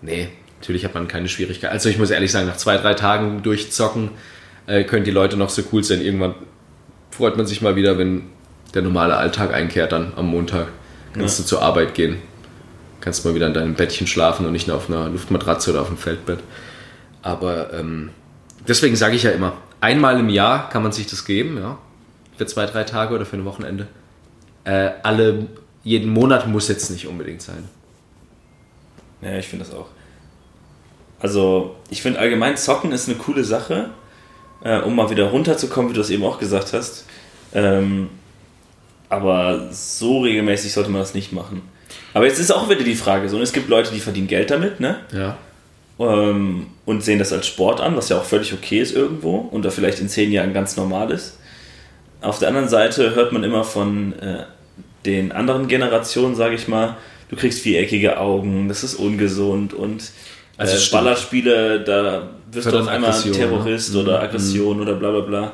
nee, 0.01 0.29
natürlich 0.61 0.85
hat 0.85 0.95
man 0.95 1.09
keine 1.09 1.29
Schwierigkeit. 1.29 1.71
Also 1.71 1.89
ich 1.89 1.99
muss 1.99 2.11
ehrlich 2.11 2.33
sagen, 2.33 2.47
nach 2.47 2.57
zwei, 2.57 2.77
drei 2.79 2.95
Tagen 2.95 3.43
durchzocken 3.43 4.11
äh, 4.67 4.85
können 4.85 5.05
die 5.05 5.11
Leute 5.11 5.37
noch 5.37 5.51
so 5.51 5.63
cool 5.73 5.85
sein. 5.85 6.01
Irgendwann 6.01 6.35
freut 7.11 7.37
man 7.37 7.47
sich 7.47 7.61
mal 7.63 7.77
wieder, 7.77 7.99
wenn 7.99 8.25
der 8.75 8.83
normale 8.83 9.17
Alltag 9.17 9.53
einkehrt 9.53 9.93
dann 9.93 10.13
am 10.17 10.27
Montag. 10.27 10.69
Kannst 11.13 11.39
du 11.39 11.45
zur 11.45 11.61
Arbeit 11.61 11.95
gehen. 11.95 12.17
Kannst 13.01 13.25
mal 13.25 13.35
wieder 13.35 13.47
in 13.47 13.55
deinem 13.55 13.75
Bettchen 13.75 14.07
schlafen 14.07 14.47
und 14.47 14.53
nicht 14.53 14.67
nur 14.67 14.77
auf 14.77 14.89
einer 14.89 15.09
Luftmatratze 15.09 15.71
oder 15.71 15.83
auf 15.83 15.89
dem 15.89 15.99
Feldbett. 15.99 16.39
Aber 17.21 17.73
ähm, 17.75 18.11
deswegen 18.67 18.97
sage 18.97 19.15
ich 19.15 19.25
ja 19.25 19.31
immer, 19.33 19.55
einmal 19.81 20.19
im 20.19 20.29
Jahr 20.29 20.71
kann 20.71 20.83
man 20.83 20.93
sich 20.93 21.07
das 21.07 21.25
geben, 21.25 21.59
ja. 21.59 21.79
Für 22.37 22.47
zwei, 22.47 22.65
drei 22.65 22.85
Tage 22.85 23.15
oder 23.15 23.27
für 23.27 23.37
ein 23.37 23.45
Wochenende. 23.45 23.89
Äh, 24.65 24.91
alle, 25.03 25.47
jeden 25.85 26.13
Monat 26.13 26.47
muss 26.47 26.69
jetzt 26.69 26.91
nicht 26.91 27.07
unbedingt 27.07 27.43
sein. 27.43 27.69
Ja, 29.21 29.37
ich 29.39 29.47
finde 29.47 29.65
das 29.65 29.75
auch. 29.75 29.87
Also, 31.21 31.77
ich 31.91 32.03
finde 32.03 32.19
allgemein 32.19 32.57
Zocken 32.57 32.93
ist 32.93 33.09
eine 33.09 33.19
coole 33.19 33.45
Sache, 33.45 33.91
äh, 34.65 34.81
um 34.81 34.97
mal 34.97 35.11
wieder 35.11 35.27
runterzukommen, 35.27 35.91
wie 35.91 35.95
du 35.95 36.01
es 36.01 36.11
eben 36.11 36.25
auch 36.25 36.39
gesagt 36.39 36.73
hast. 36.73 37.07
Ähm, 37.55 38.09
aber 39.09 39.69
so 39.71 40.21
regelmäßig 40.23 40.73
sollte 40.73 40.91
man 40.91 41.01
das 41.01 41.15
nicht 41.15 41.33
machen. 41.33 41.63
Aber 42.15 42.27
jetzt 42.27 42.39
ist 42.39 42.51
auch 42.51 42.69
wieder 42.69 42.83
die 42.83 42.95
Frage 42.95 43.29
so, 43.29 43.37
und 43.37 43.43
es 43.43 43.53
gibt 43.53 43.69
Leute, 43.69 43.93
die 43.93 44.01
verdienen 44.01 44.27
Geld 44.27 44.51
damit, 44.51 44.81
ne? 44.81 45.01
Ja. 45.13 45.37
ähm, 45.99 46.69
und 46.87 47.05
sehen 47.05 47.19
das 47.19 47.33
als 47.33 47.47
Sport 47.47 47.81
an, 47.81 47.97
was 47.97 48.09
ja 48.09 48.19
auch 48.19 48.25
völlig 48.25 48.53
okay 48.53 48.81
ist 48.81 48.95
irgendwo 48.95 49.37
und 49.37 49.65
da 49.65 49.71
vielleicht 49.71 50.01
in 50.01 50.09
zehn 50.09 50.33
Jahren 50.33 50.53
ganz 50.55 50.77
normal 50.77 51.11
ist. 51.11 51.39
Auf 52.23 52.39
der 52.39 52.49
anderen 52.49 52.69
Seite 52.69 53.15
hört 53.15 53.33
man 53.33 53.45
immer 53.45 53.65
von 53.65 54.13
äh, 54.21 54.45
den 55.05 55.33
anderen 55.33 55.69
Generationen, 55.69 56.35
sage 56.37 56.55
ich 56.55 56.69
mal, 56.69 56.97
du 57.29 57.37
kriegst 57.37 57.61
viereckige 57.61 58.19
Augen, 58.19 58.69
das 58.69 58.85
ist 58.85 58.95
ungesund 58.95 59.75
und 59.75 60.11
Also 60.57 60.77
äh. 60.77 60.91
Ballerspiele, 60.93 61.81
da 61.83 62.29
wirst 62.53 62.71
du 62.71 62.79
auf 62.79 62.87
einmal 62.89 63.11
ein 63.11 63.17
Aggression, 63.17 63.33
Terrorist 63.35 63.95
ne? 63.95 64.01
oder 64.01 64.19
Mhm. 64.19 64.25
Aggression 64.25 64.81
oder 64.81 64.95
bla 64.95 65.11
bla 65.11 65.21
bla. 65.21 65.53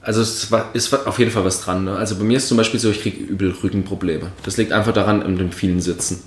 Also 0.00 0.20
es 0.20 0.50
war- 0.52 0.70
ist 0.74 0.92
auf 1.06 1.18
jeden 1.18 1.30
Fall 1.30 1.44
was 1.46 1.60
dran. 1.62 1.84
Ne? 1.84 1.96
Also 1.96 2.16
bei 2.16 2.24
mir 2.24 2.36
ist 2.36 2.48
zum 2.48 2.56
Beispiel 2.58 2.78
so, 2.78 2.90
ich 2.90 3.00
kriege 3.00 3.22
übel 3.22 3.50
Rückenprobleme. 3.62 4.30
Das 4.44 4.56
liegt 4.58 4.70
einfach 4.72 4.92
daran, 4.92 5.22
an 5.22 5.36
dem 5.38 5.50
vielen 5.50 5.80
Sitzen. 5.80 6.22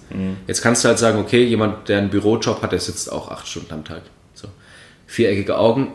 Jetzt 0.48 0.62
kannst 0.63 0.84
du 0.84 0.88
halt 0.89 0.98
sagen, 0.98 1.20
okay, 1.20 1.43
jemand, 1.43 1.88
der 1.88 2.00
einen 2.00 2.10
Bürojob 2.10 2.62
hat, 2.63 2.72
der 2.72 2.80
sitzt 2.80 3.12
auch 3.12 3.30
acht 3.30 3.48
Stunden 3.48 3.72
am 3.74 3.86
Tag. 3.86 4.02
So. 4.34 4.48
Viereckige 5.06 5.58
Augen. 5.58 5.91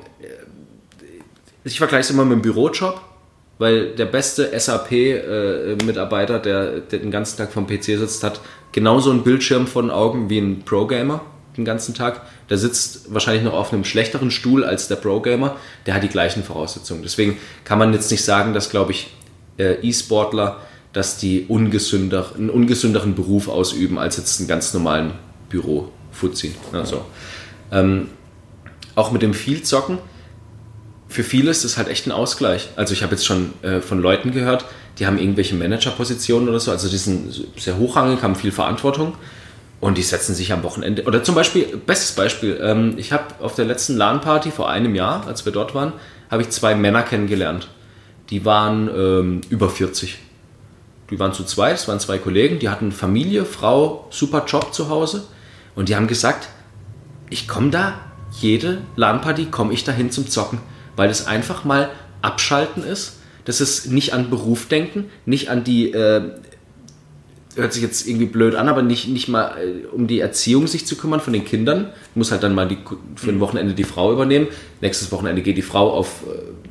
Ich 1.65 1.79
vergleiche 1.79 2.03
es 2.03 2.11
immer 2.11 2.25
mit 2.25 2.35
dem 2.39 2.43
Bürojob, 2.43 3.01
weil 3.59 3.91
der 3.91 4.07
beste 4.07 4.51
SAP-Mitarbeiter, 4.59 6.39
der, 6.39 6.81
der 6.81 6.99
den 6.99 7.11
ganzen 7.11 7.37
Tag 7.37 7.53
vom 7.53 7.67
PC 7.67 7.85
sitzt, 7.85 8.25
hat 8.25 8.41
genauso 8.73 9.11
einen 9.11 9.23
Bildschirm 9.23 9.67
vor 9.67 9.83
den 9.83 9.91
Augen 9.91 10.31
wie 10.31 10.39
ein 10.39 10.63
Pro-Gamer 10.65 11.21
den 11.57 11.65
ganzen 11.65 11.95
Tag. 11.95 12.23
Der 12.51 12.59
sitzt 12.59 13.13
wahrscheinlich 13.13 13.45
noch 13.45 13.53
auf 13.53 13.73
einem 13.73 13.85
schlechteren 13.85 14.31
Stuhl 14.31 14.65
als 14.65 14.89
der 14.89 14.97
Pro-Gamer. 14.97 15.57
Der 15.87 15.95
hat 15.95 16.03
die 16.03 16.09
gleichen 16.09 16.43
Voraussetzungen. 16.43 17.03
Deswegen 17.03 17.39
kann 17.65 17.79
man 17.79 17.93
jetzt 17.93 18.11
nicht 18.11 18.25
sagen, 18.25 18.55
dass, 18.55 18.71
glaube 18.71 18.93
ich, 18.93 19.13
äh, 19.59 19.75
E-Sportler, 19.87 20.59
dass 20.93 21.19
die 21.19 21.47
ungesünder, 21.49 22.33
einen 22.37 22.51
ungesünderen 22.51 23.15
Beruf 23.15 23.49
ausüben 23.49 23.99
als 23.99 24.17
jetzt 24.17 24.41
einen 24.41 24.49
ganz 24.49 24.73
normalen 24.75 25.13
Büro-Fuzzi. 25.49 26.55
Also, 26.73 27.05
ähm, 27.71 28.09
auch 28.95 29.11
mit 29.11 29.23
dem 29.23 29.35
viel 29.35 29.63
Zocken, 29.63 29.99
für 31.13 31.25
viele 31.25 31.51
ist 31.51 31.65
das 31.65 31.77
halt 31.77 31.89
echt 31.89 32.07
ein 32.07 32.13
Ausgleich. 32.13 32.71
Also 32.77 32.95
ich 32.95 33.03
habe 33.03 33.13
jetzt 33.13 33.27
schon 33.27 33.53
äh, 33.63 33.81
von 33.81 34.01
Leuten 34.01 34.33
gehört, 34.33 34.65
die 34.99 35.07
haben 35.07 35.19
irgendwelche 35.19 35.55
Managerpositionen 35.55 36.49
oder 36.49 36.59
so, 36.59 36.71
also 36.71 36.89
die 36.89 36.97
sind 36.97 37.47
sehr 37.57 37.77
hochrangig, 37.77 38.23
haben 38.23 38.35
viel 38.35 38.53
Verantwortung 38.53 39.15
und 39.81 39.99
die 39.99 40.03
setzen 40.03 40.35
sich 40.35 40.53
am 40.53 40.63
Wochenende. 40.63 41.05
Oder 41.05 41.23
zum 41.23 41.35
Beispiel, 41.35 41.65
bestes 41.77 42.13
Beispiel, 42.13 42.59
ähm, 42.63 42.95
ich 42.97 43.13
habe 43.13 43.25
auf 43.41 43.55
der 43.55 43.67
letzten 43.67 43.97
LAN-Party 43.97 44.51
vor 44.51 44.71
einem 44.71 44.95
Jahr, 44.95 45.27
als 45.27 45.45
wir 45.45 45.53
dort 45.53 45.75
waren, 45.75 45.93
habe 46.31 46.43
ich 46.43 46.51
zwei 46.51 46.75
Männer 46.75 47.03
kennengelernt. 47.03 47.69
Die 48.31 48.45
waren 48.45 48.89
ähm, 48.89 49.41
über 49.51 49.69
40. 49.69 50.19
Die 51.11 51.19
waren 51.19 51.35
zu 51.35 51.45
zweit, 51.45 51.75
es 51.75 51.89
waren 51.89 52.01
zwei 52.01 52.17
Kollegen, 52.17 52.59
die 52.59 52.71
hatten 52.71 52.91
Familie, 52.91 53.45
Frau, 53.45 54.07
super 54.11 54.45
Job 54.47 54.73
zu 54.73 54.89
Hause 54.89 55.25
und 55.75 55.91
die 55.91 55.97
haben 55.97 56.07
gesagt, 56.07 56.49
ich 57.29 57.47
komme 57.47 57.71
da, 57.71 58.01
jede 58.41 58.79
LAN-Party 58.97 59.47
komme 59.47 59.75
ich 59.75 59.85
dahin 59.85 60.11
zum 60.11 60.29
Zocken, 60.29 60.59
weil 60.97 61.11
es 61.11 61.27
einfach 61.27 61.65
mal 61.65 61.91
abschalten 62.21 62.85
ist. 62.85 63.19
Das 63.45 63.61
ist 63.61 63.91
nicht 63.91 64.13
an 64.13 64.31
Beruf 64.31 64.67
denken, 64.67 65.07
nicht 65.27 65.51
an 65.51 65.65
die, 65.65 65.93
äh, 65.93 66.31
hört 67.57 67.73
sich 67.73 67.83
jetzt 67.83 68.07
irgendwie 68.07 68.27
blöd 68.27 68.55
an, 68.55 68.69
aber 68.69 68.83
nicht, 68.83 69.09
nicht 69.09 69.29
mal 69.29 69.57
äh, 69.59 69.87
um 69.87 70.07
die 70.07 70.21
Erziehung 70.21 70.67
sich 70.67 70.87
zu 70.87 70.97
kümmern 70.97 71.21
von 71.21 71.33
den 71.33 71.45
Kindern. 71.45 71.91
Muss 72.15 72.31
halt 72.31 72.43
dann 72.43 72.55
mal 72.55 72.69
die, 72.69 72.79
für 73.17 73.31
ein 73.31 73.41
Wochenende 73.41 73.75
die 73.75 73.85
Frau 73.85 74.13
übernehmen. 74.13 74.47
Nächstes 74.81 75.13
Wochenende 75.13 75.43
geht 75.43 75.57
die 75.57 75.63
Frau 75.63 75.93
auf, 75.93 76.23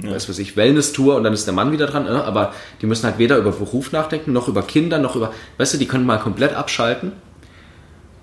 äh, 0.01 0.12
weiß 0.12 0.29
was 0.29 0.39
ich, 0.39 0.57
Wellness-Tour 0.57 1.15
und 1.15 1.23
dann 1.23 1.34
ist 1.34 1.45
der 1.45 1.53
Mann 1.53 1.71
wieder 1.71 1.88
dran. 1.88 2.07
Äh, 2.07 2.12
aber 2.12 2.53
die 2.81 2.86
müssen 2.86 3.05
halt 3.05 3.17
weder 3.17 3.38
über 3.38 3.51
Beruf 3.51 3.91
nachdenken, 3.91 4.34
noch 4.34 4.47
über 4.47 4.63
Kinder, 4.63 4.97
noch 4.97 5.15
über, 5.15 5.34
weißt 5.57 5.73
du, 5.73 5.77
die 5.77 5.88
können 5.88 6.05
mal 6.05 6.17
komplett 6.17 6.53
abschalten. 6.53 7.12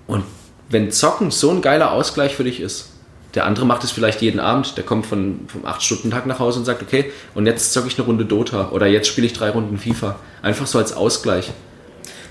Und 0.07 0.23
wenn 0.69 0.91
Zocken 0.91 1.31
so 1.31 1.51
ein 1.51 1.61
geiler 1.61 1.91
Ausgleich 1.91 2.35
für 2.35 2.43
dich 2.43 2.59
ist, 2.59 2.89
der 3.35 3.45
andere 3.45 3.65
macht 3.65 3.83
es 3.83 3.91
vielleicht 3.91 4.21
jeden 4.21 4.39
Abend, 4.39 4.75
der 4.77 4.83
kommt 4.83 5.05
von, 5.05 5.41
vom 5.47 5.65
8-Stunden-Tag 5.65 6.25
nach 6.25 6.39
Hause 6.39 6.59
und 6.59 6.65
sagt, 6.65 6.81
okay, 6.81 7.11
und 7.35 7.45
jetzt 7.45 7.73
zocke 7.73 7.87
ich 7.87 7.97
eine 7.97 8.05
Runde 8.07 8.25
Dota 8.25 8.69
oder 8.71 8.87
jetzt 8.87 9.07
spiele 9.07 9.27
ich 9.27 9.33
drei 9.33 9.49
Runden 9.51 9.77
FIFA. 9.77 10.15
Einfach 10.41 10.65
so 10.67 10.77
als 10.79 10.93
Ausgleich. 10.93 11.51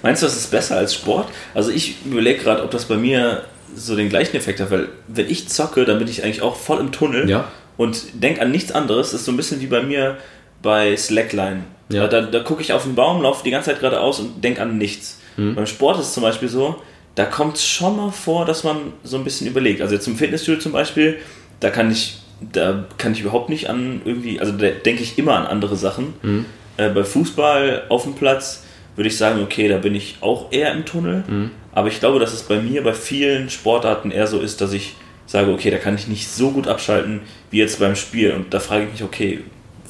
Meinst 0.03 0.23
du, 0.23 0.27
das 0.27 0.37
ist 0.37 0.51
besser 0.51 0.77
als 0.77 0.95
Sport? 0.95 1.29
Also 1.55 1.71
ich 1.71 2.05
überlege 2.05 2.41
gerade, 2.43 2.63
ob 2.63 2.71
das 2.71 2.85
bei 2.87 2.97
mir 2.97 3.43
so 3.75 3.97
den 3.97 4.09
gleichen 4.09 4.37
Effekt 4.37 4.61
hat, 4.61 4.71
weil 4.71 4.89
wenn 5.09 5.29
ich 5.29 5.49
zocke, 5.49 5.85
dann 5.85 5.99
bin 5.99 6.09
ich 6.09 6.23
eigentlich 6.25 6.43
auch 6.43 6.57
voll 6.57 6.81
im 6.81 6.91
Tunnel 6.93 7.29
Ja. 7.29 7.45
und 7.77 8.03
denke 8.15 8.41
an 8.41 8.51
nichts 8.51 8.73
anderes. 8.73 9.11
Das 9.11 9.21
ist 9.21 9.27
so 9.27 9.33
ein 9.33 9.37
bisschen 9.37 9.61
wie 9.61 9.67
bei 9.67 9.83
mir 9.83 10.17
bei 10.63 10.97
Slackline. 10.97 11.65
Ja. 11.91 12.07
Da, 12.09 12.23
da 12.23 12.41
gucke 12.41 12.61
ich 12.63 12.73
auf 12.73 12.83
den 12.85 12.95
Baum, 12.95 13.23
laufe 13.23 13.45
die 13.45 13.51
ganze 13.51 13.71
Zeit 13.71 13.81
geradeaus 13.81 14.19
und 14.21 14.43
denke 14.43 14.63
an 14.63 14.79
nichts. 14.79 15.19
Mhm. 15.37 15.55
Beim 15.55 15.67
Sport 15.67 15.99
ist 16.01 16.07
es 16.07 16.13
zum 16.15 16.23
Beispiel 16.23 16.49
so, 16.49 16.77
da 17.19 17.25
kommt 17.25 17.57
es 17.57 17.67
schon 17.67 17.97
mal 17.97 18.13
vor, 18.13 18.45
dass 18.45 18.63
man 18.63 18.93
so 19.03 19.17
ein 19.17 19.25
bisschen 19.25 19.49
überlegt. 19.49 19.83
Also 19.83 19.93
jetzt 19.93 20.07
im 20.07 20.17
Fitnessstudio 20.17 20.61
zum 20.61 20.71
Beispiel, 20.71 21.19
da 21.59 21.69
kann 21.69 21.91
ich, 21.91 22.19
da 22.41 22.85
kann 22.97 23.11
ich 23.11 23.23
überhaupt 23.23 23.49
nicht 23.49 23.69
an 23.69 24.01
irgendwie, 24.05 24.39
also 24.39 24.53
da 24.53 24.69
denke 24.69 25.03
ich 25.03 25.19
immer 25.19 25.35
an 25.35 25.45
andere 25.47 25.75
Sachen. 25.75 26.15
Mhm. 26.23 26.47
Äh, 26.77 26.91
bei 26.91 27.03
Fußball 27.03 27.87
auf 27.89 28.05
dem 28.05 28.15
Platz 28.15 28.63
würde 28.95 29.09
ich 29.09 29.17
sagen, 29.17 29.43
okay, 29.43 29.67
da 29.67 29.79
bin 29.79 29.97
ich 29.97 30.19
auch 30.21 30.53
eher 30.53 30.71
im 30.73 30.85
Tunnel. 30.85 31.25
Mhm. 31.27 31.51
Aber 31.73 31.89
ich 31.89 31.99
glaube, 31.99 32.21
dass 32.21 32.33
es 32.33 32.45
bei 32.45 32.61
mir 32.61 32.85
bei 32.85 32.95
vielen 32.95 33.51
Sportarten 33.51 34.13
eher 34.13 34.29
so 34.29 34.39
ist, 34.39 34.61
dass 34.61 34.73
ich 34.73 34.95
sage, 35.27 35.51
okay, 35.51 35.73
da 35.73 35.79
kann 35.79 35.97
ich 35.97 36.07
nicht 36.07 36.29
so 36.29 36.53
gut 36.53 36.69
abschalten 36.69 37.23
wie 37.51 37.59
jetzt 37.59 37.81
beim 37.81 37.97
Spiel. 37.97 38.31
Und 38.31 38.55
da 38.55 38.61
frage 38.61 38.85
ich 38.85 38.93
mich, 38.93 39.03
okay, 39.03 39.41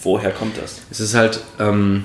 woher 0.02 0.30
kommt 0.30 0.56
das? 0.56 0.80
Es 0.90 1.00
ist 1.00 1.14
halt, 1.14 1.40
ähm, 1.60 2.04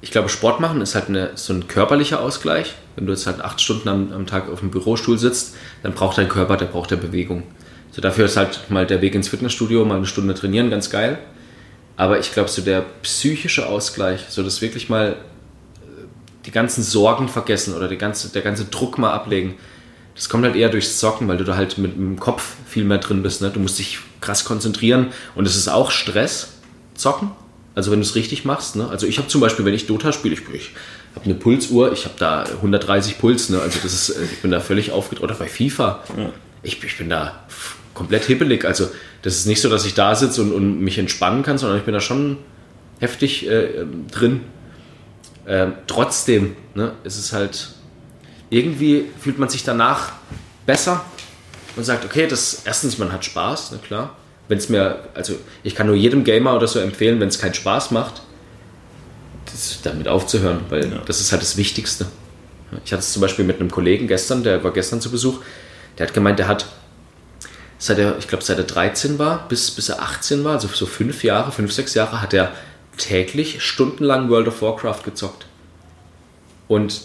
ich 0.00 0.10
glaube, 0.10 0.28
Sport 0.28 0.60
machen 0.60 0.80
ist 0.80 0.94
halt 0.94 1.08
eine, 1.08 1.30
so 1.34 1.52
ein 1.52 1.66
körperlicher 1.66 2.20
Ausgleich. 2.20 2.74
Wenn 2.94 3.06
du 3.06 3.12
jetzt 3.12 3.26
halt 3.26 3.40
acht 3.40 3.60
Stunden 3.60 3.88
am, 3.88 4.12
am 4.12 4.26
Tag 4.26 4.48
auf 4.50 4.60
dem 4.60 4.70
Bürostuhl 4.70 5.18
sitzt, 5.18 5.56
dann 5.82 5.92
braucht 5.92 6.18
dein 6.18 6.28
Körper, 6.28 6.56
der 6.56 6.66
braucht 6.66 6.90
der 6.90 6.96
Bewegung. 6.96 7.42
So 7.90 8.00
dafür 8.00 8.26
ist 8.26 8.36
halt 8.36 8.70
mal 8.70 8.86
der 8.86 9.00
Weg 9.00 9.14
ins 9.14 9.28
Fitnessstudio, 9.28 9.84
mal 9.84 9.96
eine 9.96 10.06
Stunde 10.06 10.34
trainieren, 10.34 10.70
ganz 10.70 10.90
geil. 10.90 11.18
Aber 11.96 12.20
ich 12.20 12.32
glaube, 12.32 12.48
so 12.48 12.62
der 12.62 12.84
psychische 13.02 13.66
Ausgleich, 13.66 14.26
so 14.28 14.44
das 14.44 14.62
wirklich 14.62 14.88
mal 14.88 15.12
äh, 15.12 15.16
die 16.46 16.52
ganzen 16.52 16.84
Sorgen 16.84 17.28
vergessen 17.28 17.74
oder 17.74 17.88
die 17.88 17.98
ganze, 17.98 18.28
der 18.28 18.42
ganze 18.42 18.66
Druck 18.66 18.98
mal 18.98 19.12
ablegen, 19.12 19.54
das 20.14 20.28
kommt 20.28 20.44
halt 20.44 20.54
eher 20.54 20.68
durchs 20.68 20.98
Zocken, 20.98 21.26
weil 21.28 21.38
du 21.38 21.44
da 21.44 21.56
halt 21.56 21.78
mit, 21.78 21.96
mit 21.96 22.08
dem 22.08 22.20
Kopf 22.20 22.56
viel 22.66 22.84
mehr 22.84 22.98
drin 22.98 23.22
bist. 23.22 23.40
Ne? 23.40 23.50
Du 23.50 23.60
musst 23.60 23.78
dich 23.78 23.98
krass 24.20 24.44
konzentrieren 24.44 25.08
und 25.34 25.46
es 25.46 25.56
ist 25.56 25.68
auch 25.68 25.90
Stress, 25.90 26.50
Zocken. 26.94 27.30
Also 27.78 27.92
wenn 27.92 28.00
du 28.00 28.04
es 28.04 28.16
richtig 28.16 28.44
machst. 28.44 28.74
Ne? 28.74 28.88
Also 28.88 29.06
ich 29.06 29.18
habe 29.18 29.28
zum 29.28 29.40
Beispiel, 29.40 29.64
wenn 29.64 29.72
ich 29.72 29.86
Dota 29.86 30.12
spiele, 30.12 30.34
ich, 30.34 30.40
ich 30.52 30.72
habe 31.14 31.26
eine 31.26 31.34
Pulsuhr, 31.34 31.92
ich 31.92 32.06
habe 32.06 32.16
da 32.18 32.42
130 32.42 33.18
Puls. 33.18 33.50
Ne? 33.50 33.60
Also 33.60 33.78
das 33.84 33.92
ist, 33.92 34.08
äh, 34.08 34.24
ich 34.24 34.42
bin 34.42 34.50
da 34.50 34.58
völlig 34.58 34.90
aufgedreht. 34.90 35.22
Oder 35.22 35.36
bei 35.36 35.46
FIFA. 35.46 36.02
Ja. 36.16 36.32
Ich, 36.64 36.82
ich 36.82 36.98
bin 36.98 37.08
da 37.08 37.46
komplett 37.94 38.24
hibbelig. 38.24 38.64
Also 38.64 38.90
das 39.22 39.36
ist 39.36 39.46
nicht 39.46 39.60
so, 39.60 39.68
dass 39.68 39.86
ich 39.86 39.94
da 39.94 40.16
sitze 40.16 40.42
und, 40.42 40.50
und 40.50 40.80
mich 40.80 40.98
entspannen 40.98 41.44
kann, 41.44 41.56
sondern 41.56 41.78
ich 41.78 41.84
bin 41.84 41.94
da 41.94 42.00
schon 42.00 42.38
heftig 42.98 43.46
äh, 43.46 43.86
drin. 44.10 44.40
Ähm, 45.46 45.74
trotzdem 45.86 46.56
ne, 46.74 46.94
ist 47.04 47.16
es 47.16 47.32
halt 47.32 47.68
irgendwie 48.50 49.04
fühlt 49.20 49.38
man 49.38 49.50
sich 49.50 49.62
danach 49.62 50.14
besser 50.66 51.04
und 51.76 51.84
sagt, 51.84 52.04
okay, 52.04 52.26
das 52.26 52.62
erstens, 52.64 52.98
man 52.98 53.12
hat 53.12 53.24
Spaß, 53.24 53.68
na 53.70 53.78
klar. 53.78 54.16
Wenn 54.48 54.58
es 54.58 54.68
mir, 54.68 55.00
also 55.14 55.34
ich 55.62 55.74
kann 55.74 55.86
nur 55.86 55.96
jedem 55.96 56.24
Gamer 56.24 56.56
oder 56.56 56.66
so 56.66 56.78
empfehlen, 56.78 57.20
wenn 57.20 57.28
es 57.28 57.38
keinen 57.38 57.54
Spaß 57.54 57.90
macht, 57.90 58.22
damit 59.82 60.08
aufzuhören, 60.08 60.60
weil 60.68 60.90
ja. 60.90 61.02
das 61.06 61.20
ist 61.20 61.32
halt 61.32 61.42
das 61.42 61.56
Wichtigste. 61.56 62.06
Ich 62.84 62.92
hatte 62.92 63.00
es 63.00 63.12
zum 63.12 63.22
Beispiel 63.22 63.44
mit 63.44 63.60
einem 63.60 63.70
Kollegen 63.70 64.08
gestern, 64.08 64.42
der 64.42 64.62
war 64.62 64.72
gestern 64.72 65.00
zu 65.00 65.10
Besuch, 65.10 65.40
der 65.96 66.06
hat 66.06 66.14
gemeint, 66.14 66.38
der 66.38 66.48
hat 66.48 66.66
seit 67.78 67.98
er, 67.98 68.18
ich 68.18 68.28
glaube, 68.28 68.44
seit 68.44 68.58
er 68.58 68.64
13 68.64 69.18
war, 69.18 69.48
bis, 69.48 69.70
bis 69.70 69.88
er 69.88 70.02
18 70.02 70.44
war, 70.44 70.52
also 70.52 70.68
so 70.68 70.86
fünf 70.86 71.24
Jahre, 71.24 71.52
fünf, 71.52 71.72
sechs 71.72 71.94
Jahre, 71.94 72.20
hat 72.20 72.34
er 72.34 72.52
täglich 72.96 73.62
stundenlang 73.62 74.28
World 74.28 74.48
of 74.48 74.60
Warcraft 74.60 75.02
gezockt. 75.04 75.46
Und 76.66 77.00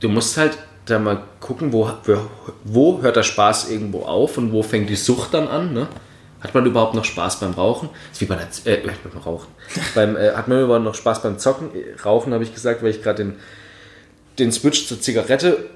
du 0.00 0.08
musst 0.08 0.36
halt 0.36 0.58
da 0.86 0.98
mal 0.98 1.22
gucken, 1.40 1.72
wo, 1.72 1.90
wo 2.64 3.02
hört 3.02 3.16
der 3.16 3.22
Spaß 3.22 3.70
irgendwo 3.70 4.02
auf 4.02 4.36
und 4.38 4.52
wo 4.52 4.62
fängt 4.62 4.90
die 4.90 4.96
Sucht 4.96 5.34
dann 5.34 5.48
an. 5.48 5.72
Ne? 5.72 5.88
Hat 6.40 6.54
man 6.54 6.66
überhaupt 6.66 6.94
noch 6.94 7.04
Spaß 7.04 7.40
beim 7.40 7.52
Rauchen? 7.52 7.88
Das 8.08 8.16
ist 8.16 8.20
wie 8.20 8.26
bei 8.26 8.36
der, 8.36 8.72
äh, 8.72 8.82
beim 8.82 9.22
Rauchen. 9.22 9.48
beim, 9.94 10.16
äh, 10.16 10.32
hat 10.32 10.48
man 10.48 10.62
überhaupt 10.62 10.84
noch 10.84 10.94
Spaß 10.94 11.22
beim 11.22 11.38
Zocken? 11.38 11.70
Rauchen 12.04 12.32
habe 12.32 12.44
ich 12.44 12.54
gesagt, 12.54 12.82
weil 12.82 12.90
ich 12.90 13.02
gerade 13.02 13.24
den, 13.24 13.36
den 14.38 14.52
Switch 14.52 14.86
zur 14.86 15.00
Zigarette. 15.00 15.66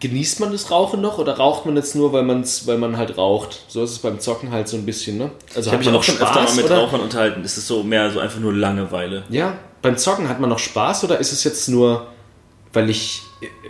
Genießt 0.00 0.40
man 0.40 0.52
das 0.52 0.70
Rauchen 0.70 1.02
noch 1.02 1.18
oder 1.18 1.36
raucht 1.36 1.66
man 1.66 1.76
jetzt 1.76 1.94
nur, 1.94 2.14
weil, 2.14 2.22
man's, 2.22 2.66
weil 2.66 2.78
man 2.78 2.96
halt 2.96 3.18
raucht? 3.18 3.64
So 3.68 3.84
ist 3.84 3.90
es 3.90 3.98
beim 3.98 4.18
Zocken 4.18 4.50
halt 4.50 4.68
so 4.68 4.76
ein 4.78 4.86
bisschen, 4.86 5.18
ne? 5.18 5.30
Also 5.54 5.70
ich 5.70 5.76
habe 5.76 5.96
auch 5.96 6.02
schon 6.02 6.14
Spaß, 6.14 6.28
öfter 6.28 6.42
mal 6.42 6.54
mit 6.54 6.64
oder? 6.64 6.78
Rauchern 6.78 7.00
unterhalten. 7.00 7.44
Ist 7.44 7.58
es 7.58 7.66
so 7.66 7.82
mehr 7.82 8.10
so 8.10 8.20
einfach 8.20 8.40
nur 8.40 8.54
Langeweile? 8.54 9.24
Ja, 9.28 9.58
beim 9.82 9.98
Zocken 9.98 10.30
hat 10.30 10.40
man 10.40 10.48
noch 10.48 10.58
Spaß 10.58 11.04
oder 11.04 11.18
ist 11.18 11.32
es 11.32 11.44
jetzt 11.44 11.68
nur 11.68 12.06
weil 12.74 12.90
ich, 12.90 13.22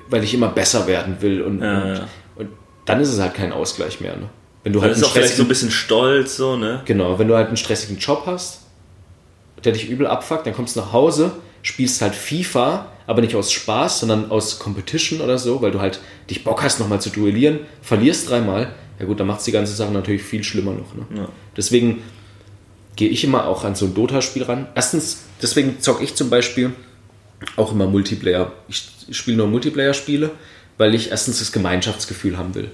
weil 0.09 0.25
ich 0.25 0.35
immer 0.35 0.49
besser 0.49 0.87
werden 0.87 1.21
will 1.21 1.43
und, 1.43 1.63
ja, 1.63 1.83
und, 1.83 1.95
ja. 1.95 2.09
und, 2.37 2.49
dann 2.87 3.01
ist 3.01 3.13
es 3.13 3.21
halt 3.21 3.35
kein 3.35 3.53
Ausgleich 3.53 4.01
mehr. 4.01 4.17
Ne? 4.17 4.29
Wenn 4.65 4.73
du 4.73 4.83
halt 4.83 4.97
ist 4.97 5.05
auch 5.05 5.13
vielleicht 5.13 5.37
so 5.37 5.43
ein 5.43 5.49
bisschen 5.49 5.71
stolz, 5.71 6.37
so, 6.37 6.57
ne? 6.57 6.83
Genau, 6.87 7.19
wenn 7.19 7.29
du 7.29 7.37
halt 7.37 7.49
einen 7.49 7.57
stressigen 7.57 7.99
Job 7.99 8.25
hast, 8.27 8.63
der 9.63 9.73
dich 9.73 9.89
übel 9.89 10.07
abfuckt, 10.07 10.47
dann 10.47 10.55
kommst 10.55 10.75
du 10.75 10.81
nach 10.81 10.93
Hause, 10.93 11.33
spielst 11.63 12.01
halt 12.03 12.15
FIFA, 12.15 12.87
aber 13.07 13.21
nicht 13.21 13.37
aus 13.37 13.53
Spaß, 13.53 14.01
sondern 14.01 14.31
aus 14.31 14.59
Competition 14.59 15.21
oder 15.21 15.39
so, 15.39 15.61
weil 15.61 15.71
du 15.71 15.81
halt 15.81 16.01
dich 16.31 16.45
Bock 16.45 16.63
hast, 16.63 16.81
nochmal 16.81 17.01
zu 17.01 17.11
duellieren, 17.11 17.61
verlierst 17.83 18.31
dreimal, 18.31 18.75
ja 18.99 19.07
gut, 19.07 19.21
dann 19.21 19.27
macht 19.27 19.41
es 19.41 19.45
die 19.45 19.53
ganze 19.53 19.75
Sache 19.75 19.93
natürlich 19.93 20.23
viel 20.23 20.43
schlimmer 20.43 20.73
noch. 20.73 20.95
Ne? 20.95 21.07
Ja. 21.15 21.29
Deswegen 21.57 22.03
gehe 22.97 23.09
ich 23.09 23.25
immer 23.25 23.47
auch 23.47 23.65
an 23.65 23.75
so 23.75 23.87
ein 23.87 23.95
Dota-Spiel 23.95 24.45
ran. 24.45 24.69
Erstens, 24.75 25.25
deswegen 25.43 25.81
zocke 25.81 26.05
ich 26.05 26.15
zum 26.15 26.31
Beispiel 26.31 26.73
auch 27.57 27.73
immer 27.73 27.87
Multiplayer. 27.87 28.53
Ich 28.69 28.89
spiele 29.11 29.37
nur 29.37 29.49
Multiplayer-Spiele, 29.49 30.31
weil 30.79 30.95
ich 30.95 31.11
erstens 31.11 31.41
das 31.41 31.53
Gemeinschaftsgefühl 31.53 32.39
haben 32.39 32.55
will. 32.55 32.71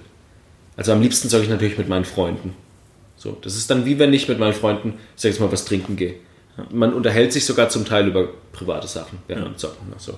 Also 0.81 0.93
am 0.93 1.03
liebsten 1.03 1.29
zocke 1.29 1.43
ich 1.43 1.51
natürlich 1.51 1.77
mit 1.77 1.90
meinen 1.90 2.07
Freunden. 2.07 2.57
So, 3.14 3.37
das 3.43 3.55
ist 3.55 3.69
dann 3.69 3.85
wie 3.85 3.99
wenn 3.99 4.14
ich 4.14 4.29
mit 4.29 4.38
meinen 4.38 4.55
Freunden, 4.55 4.95
ich 5.14 5.21
sag 5.21 5.29
jetzt 5.29 5.38
mal, 5.38 5.53
was 5.53 5.66
trinken 5.66 5.95
gehe. 5.95 6.14
Man 6.71 6.95
unterhält 6.95 7.35
sich 7.35 7.45
sogar 7.45 7.69
zum 7.69 7.85
Teil 7.85 8.09
über 8.09 8.29
private 8.53 8.88
Sachen 8.88 9.19
während 9.27 9.45
ja. 9.45 9.53
dem 9.53 9.59
Zocken. 9.59 9.93
So. 9.99 10.14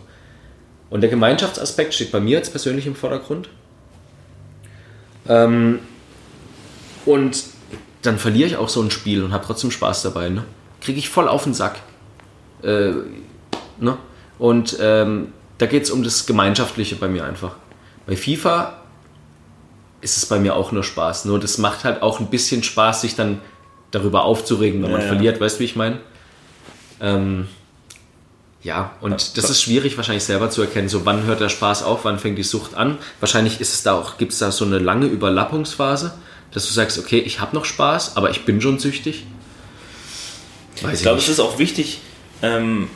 Und 0.89 1.01
der 1.01 1.11
Gemeinschaftsaspekt 1.11 1.95
steht 1.95 2.13
bei 2.13 2.21
mir 2.21 2.39
jetzt 2.39 2.51
persönlich 2.51 2.87
im 2.87 2.95
Vordergrund. 2.95 3.49
Ähm, 5.29 5.81
und 7.07 7.43
dann 8.03 8.21
verliere 8.21 8.47
ich 8.47 8.57
auch 8.57 8.69
so 8.69 8.83
ein 8.83 8.93
Spiel 8.93 9.25
und 9.25 9.33
habe 9.33 9.45
trotzdem 9.45 9.73
Spaß 9.73 10.03
dabei. 10.03 10.29
Ne? 10.29 10.45
Kriege 10.81 11.01
ich 11.01 11.09
voll 11.09 11.27
auf 11.27 11.43
den 11.43 11.55
Sack. 11.55 11.81
Äh, 12.63 12.93
ne? 13.81 13.99
Und 14.39 14.77
ähm, 14.81 15.33
da 15.59 15.67
geht 15.67 15.83
es 15.83 15.91
um 15.91 16.05
das 16.05 16.25
Gemeinschaftliche 16.25 16.95
bei 16.95 17.09
mir 17.09 17.25
einfach. 17.25 17.57
Bei 18.07 18.15
FIFA 18.15 18.82
ist 20.03 20.17
es 20.17 20.27
bei 20.27 20.39
mir 20.39 20.55
auch 20.55 20.73
nur 20.73 20.85
Spaß. 20.85 21.25
Nur 21.25 21.39
das 21.41 21.57
macht 21.59 21.85
halt 21.85 22.03
auch 22.03 22.21
ein 22.21 22.27
bisschen 22.29 22.63
Spaß, 22.63 23.01
sich 23.01 23.15
dann 23.15 23.41
darüber 23.93 24.25
aufzuregen, 24.25 24.83
wenn 24.83 24.91
ja, 24.91 24.97
man 24.97 25.07
ja. 25.07 25.13
verliert. 25.13 25.41
Weißt 25.41 25.57
du, 25.57 25.61
wie 25.61 25.65
ich 25.65 25.77
meine? 25.77 26.01
Ähm, 27.01 27.49
ja, 28.63 28.93
und 29.01 29.37
das 29.37 29.51
ist 29.51 29.63
schwierig 29.63 29.97
wahrscheinlich 29.97 30.25
selber 30.25 30.51
zu 30.51 30.61
erkennen. 30.61 30.89
So, 30.89 31.05
wann 31.05 31.25
hört 31.25 31.41
der 31.41 31.49
Spaß 31.49 31.83
auf, 31.83 32.05
wann 32.05 32.19
fängt 32.19 32.39
die 32.39 32.43
Sucht 32.43 32.75
an? 32.75 32.99
Wahrscheinlich 33.21 33.61
ist 33.61 33.75
es 33.75 33.83
da 33.83 33.95
auch, 33.95 34.19
gibt 34.19 34.33
es 34.33 34.39
da 34.39 34.53
so 34.53 34.65
eine 34.65 34.79
lange 34.79 35.07
Überlappungsphase, 35.07 36.15
dass 36.53 36.67
du 36.67 36.73
sagst, 36.73 36.99
okay, 36.99 37.19
ich 37.19 37.41
habe 37.41 37.57
noch 37.57 37.65
Spaß, 37.65 38.17
aber 38.17 38.31
ich 38.31 38.45
bin 38.45 38.61
schon 38.61 38.79
süchtig. 38.79 39.25
Weiß 40.81 40.99
ich 40.99 41.03
glaube, 41.03 41.19
es 41.19 41.29
ist 41.29 41.41
auch 41.41 41.59
wichtig, 41.59 42.01
ähm, 42.41 42.89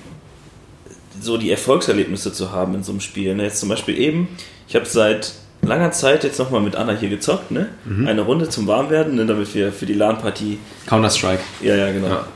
so 1.20 1.36
die 1.36 1.50
Erfolgserlebnisse 1.50 2.32
zu 2.32 2.52
haben 2.52 2.74
in 2.74 2.82
so 2.82 2.92
einem 2.92 3.00
Spiel. 3.00 3.34
Ne? 3.34 3.44
Jetzt 3.44 3.60
zum 3.60 3.68
Beispiel 3.68 3.98
eben, 3.98 4.28
ich 4.68 4.76
habe 4.76 4.86
seit 4.86 5.32
langer 5.66 5.92
Zeit 5.92 6.24
jetzt 6.24 6.38
nochmal 6.38 6.60
mit 6.60 6.76
Anna 6.76 6.92
hier 6.92 7.08
gezockt, 7.08 7.50
ne? 7.50 7.68
Mhm. 7.84 8.06
Eine 8.06 8.22
Runde 8.22 8.48
zum 8.48 8.66
Warmwerden, 8.66 9.16
ne? 9.16 9.26
damit 9.26 9.54
wir 9.54 9.72
für 9.72 9.86
die 9.86 9.94
LAN-Partie. 9.94 10.58
Counter-Strike. 10.86 11.42
Ja, 11.60 11.74
ja, 11.74 11.92
genau. 11.92 12.08
Ja. 12.08 12.26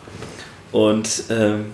Und 0.73 1.25
ähm, 1.31 1.66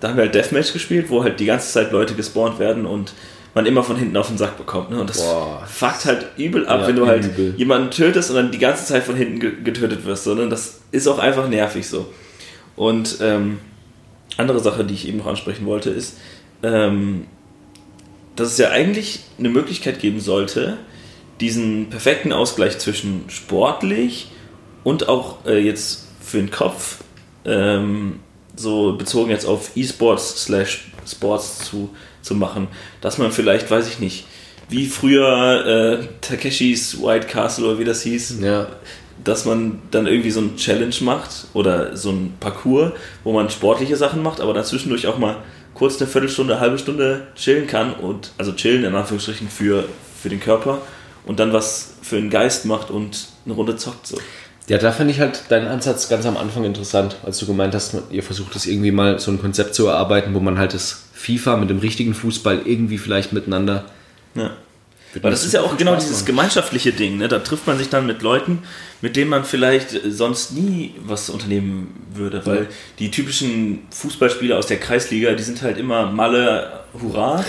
da 0.00 0.08
haben 0.08 0.16
wir 0.16 0.24
halt 0.24 0.34
Deathmatch 0.34 0.72
gespielt, 0.72 1.06
wo 1.08 1.22
halt 1.22 1.40
die 1.40 1.46
ganze 1.46 1.72
Zeit 1.72 1.92
Leute 1.92 2.14
gespawnt 2.14 2.58
werden 2.58 2.86
und 2.86 3.12
man 3.54 3.66
immer 3.66 3.82
von 3.82 3.96
hinten 3.96 4.16
auf 4.16 4.28
den 4.28 4.38
Sack 4.38 4.56
bekommt. 4.56 4.90
Ne? 4.90 5.00
Und 5.00 5.10
das 5.10 5.18
Boah. 5.18 5.62
fuckt 5.66 6.06
halt 6.06 6.26
übel 6.36 6.66
ab, 6.66 6.80
ja, 6.80 6.88
wenn 6.88 6.96
du 6.96 7.06
halt 7.06 7.24
übel. 7.24 7.54
jemanden 7.56 7.90
tötest 7.90 8.30
und 8.30 8.36
dann 8.36 8.50
die 8.50 8.58
ganze 8.58 8.86
Zeit 8.86 9.04
von 9.04 9.14
hinten 9.14 9.62
getötet 9.62 10.04
wirst. 10.04 10.24
So, 10.24 10.34
ne? 10.34 10.48
Das 10.48 10.80
ist 10.90 11.06
auch 11.06 11.18
einfach 11.18 11.48
nervig 11.48 11.86
so. 11.86 12.06
Und 12.76 13.18
ähm, 13.20 13.58
andere 14.38 14.60
Sache, 14.60 14.84
die 14.84 14.94
ich 14.94 15.06
eben 15.06 15.18
noch 15.18 15.26
ansprechen 15.26 15.66
wollte, 15.66 15.90
ist, 15.90 16.18
ähm, 16.62 17.26
dass 18.36 18.48
es 18.48 18.58
ja 18.58 18.70
eigentlich 18.70 19.20
eine 19.38 19.50
Möglichkeit 19.50 20.00
geben 20.00 20.20
sollte, 20.20 20.78
diesen 21.42 21.90
perfekten 21.90 22.32
Ausgleich 22.32 22.78
zwischen 22.78 23.24
sportlich 23.28 24.28
und 24.84 25.08
auch 25.08 25.44
äh, 25.44 25.58
jetzt 25.58 26.06
für 26.20 26.38
den 26.38 26.52
Kopf, 26.52 26.98
ähm, 27.44 28.20
so 28.54 28.96
bezogen 28.96 29.30
jetzt 29.30 29.44
auf 29.44 29.72
E-Sports 29.76 30.44
slash 30.44 30.92
Sports 31.04 31.58
zu, 31.58 31.90
zu 32.22 32.36
machen, 32.36 32.68
dass 33.00 33.18
man 33.18 33.32
vielleicht, 33.32 33.70
weiß 33.70 33.88
ich 33.88 33.98
nicht, 33.98 34.24
wie 34.68 34.86
früher 34.86 36.00
äh, 36.00 36.06
Takeshis 36.20 37.02
White 37.02 37.26
Castle 37.26 37.66
oder 37.66 37.78
wie 37.80 37.84
das 37.84 38.02
hieß, 38.02 38.36
ja. 38.40 38.68
dass 39.24 39.44
man 39.44 39.82
dann 39.90 40.06
irgendwie 40.06 40.30
so 40.30 40.40
ein 40.40 40.56
Challenge 40.56 40.94
macht 41.00 41.48
oder 41.54 41.96
so 41.96 42.10
ein 42.10 42.34
Parcours, 42.38 42.92
wo 43.24 43.32
man 43.32 43.50
sportliche 43.50 43.96
Sachen 43.96 44.22
macht, 44.22 44.40
aber 44.40 44.54
dann 44.54 44.64
zwischendurch 44.64 45.08
auch 45.08 45.18
mal 45.18 45.38
kurz 45.74 46.00
eine 46.00 46.08
Viertelstunde, 46.08 46.54
eine 46.54 46.60
halbe 46.60 46.78
Stunde 46.78 47.26
chillen 47.34 47.66
kann 47.66 47.94
und 47.94 48.30
also 48.38 48.52
chillen 48.52 48.84
in 48.84 48.94
Anführungsstrichen 48.94 49.48
für, 49.48 49.88
für 50.22 50.28
den 50.28 50.38
Körper 50.38 50.82
und 51.24 51.40
dann 51.40 51.52
was 51.52 51.94
für 52.02 52.16
den 52.16 52.30
Geist 52.30 52.64
macht 52.64 52.90
und 52.90 53.28
eine 53.44 53.54
Runde 53.54 53.76
zockt 53.76 54.06
so. 54.06 54.18
Ja, 54.68 54.78
da 54.78 54.92
finde 54.92 55.12
ich 55.12 55.20
halt 55.20 55.50
deinen 55.50 55.66
Ansatz 55.66 56.08
ganz 56.08 56.24
am 56.24 56.36
Anfang 56.36 56.64
interessant, 56.64 57.16
als 57.24 57.38
du 57.38 57.46
gemeint 57.46 57.74
hast, 57.74 57.96
ihr 58.10 58.22
versucht 58.22 58.54
das 58.54 58.66
irgendwie 58.66 58.92
mal 58.92 59.18
so 59.18 59.30
ein 59.30 59.40
Konzept 59.40 59.74
zu 59.74 59.86
erarbeiten, 59.86 60.34
wo 60.34 60.40
man 60.40 60.58
halt 60.58 60.72
das 60.72 61.04
FIFA 61.14 61.56
mit 61.56 61.68
dem 61.68 61.78
richtigen 61.78 62.14
Fußball 62.14 62.62
irgendwie 62.64 62.98
vielleicht 62.98 63.32
miteinander 63.32 63.84
ja. 64.34 64.56
Weil 65.20 65.30
das 65.30 65.44
ist 65.44 65.52
ja 65.52 65.60
auch 65.60 65.76
genau 65.76 65.94
dieses 65.94 66.24
gemeinschaftliche 66.24 66.90
Ding. 66.90 67.18
Ne? 67.18 67.28
Da 67.28 67.40
trifft 67.40 67.66
man 67.66 67.76
sich 67.76 67.90
dann 67.90 68.06
mit 68.06 68.22
Leuten, 68.22 68.60
mit 69.02 69.14
denen 69.14 69.28
man 69.28 69.44
vielleicht 69.44 69.90
sonst 70.08 70.52
nie 70.52 70.94
was 71.04 71.28
unternehmen 71.28 71.94
würde. 72.14 72.46
Weil 72.46 72.62
ja. 72.62 72.68
die 72.98 73.10
typischen 73.10 73.80
Fußballspieler 73.90 74.56
aus 74.56 74.68
der 74.68 74.78
Kreisliga, 74.78 75.34
die 75.34 75.42
sind 75.42 75.60
halt 75.60 75.76
immer 75.76 76.06
Malle, 76.06 76.84
Hurra 76.98 77.44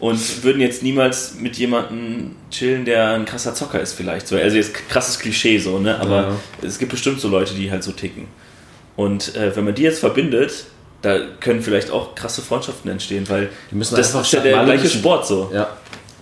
und 0.00 0.44
würden 0.44 0.60
jetzt 0.60 0.82
niemals 0.82 1.34
mit 1.34 1.56
jemandem 1.56 2.36
chillen, 2.50 2.84
der 2.84 3.10
ein 3.10 3.24
krasser 3.24 3.54
Zocker 3.54 3.80
ist 3.80 3.94
vielleicht. 3.94 4.28
So, 4.28 4.36
also 4.36 4.56
jetzt 4.56 4.74
krasses 4.88 5.18
Klischee 5.18 5.58
so, 5.58 5.78
ne? 5.78 5.98
Aber 6.00 6.16
ja. 6.22 6.32
es 6.66 6.78
gibt 6.78 6.92
bestimmt 6.92 7.20
so 7.20 7.28
Leute, 7.28 7.54
die 7.54 7.70
halt 7.70 7.82
so 7.82 7.92
ticken. 7.92 8.26
Und 8.96 9.34
äh, 9.36 9.54
wenn 9.56 9.64
man 9.64 9.74
die 9.74 9.82
jetzt 9.82 10.00
verbindet, 10.00 10.66
da 11.02 11.18
können 11.40 11.62
vielleicht 11.62 11.90
auch 11.90 12.14
krasse 12.14 12.42
Freundschaften 12.42 12.90
entstehen, 12.90 13.28
weil 13.28 13.50
Die 13.70 13.74
müssen 13.76 13.94
das 13.96 14.08
einfach 14.08 14.20
ist 14.26 14.32
ja 14.32 14.38
statt 14.40 14.46
der 14.46 14.56
Malle 14.56 14.66
gleiche 14.68 14.82
müssen- 14.84 14.98
Sport 15.00 15.26
so. 15.26 15.50
Ja. 15.52 15.68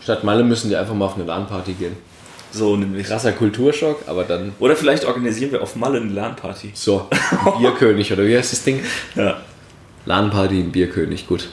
Statt 0.03 0.25
Malle 0.25 0.45
müssen 0.45 0.69
die 0.69 0.77
einfach 0.77 0.95
mal 0.95 1.07
auf 1.07 1.15
eine 1.15 1.25
LAN-Party 1.25 1.73
gehen. 1.75 1.97
So 2.53 2.77
nämlich. 2.77 3.07
Krasser 3.07 3.33
Kulturschock, 3.33 4.03
aber 4.07 4.25
dann 4.25 4.53
Oder 4.61 4.77
vielleicht 4.77 5.05
organisieren 5.05 5.53
wir 5.53 5.63
auf 5.63 5.77
Malle 5.77 6.01
eine 6.01 6.13
LAN-Party. 6.13 6.71
so, 6.75 7.09
Bierkönig 7.59 8.13
oder 8.13 8.25
wie 8.27 8.37
heißt 8.37 8.53
das 8.53 8.63
Ding? 8.65 8.81
Ja. 9.15 9.41
LAN-Party 10.07 10.61
im 10.61 10.71
Bierkönig, 10.73 11.27
gut. 11.27 11.49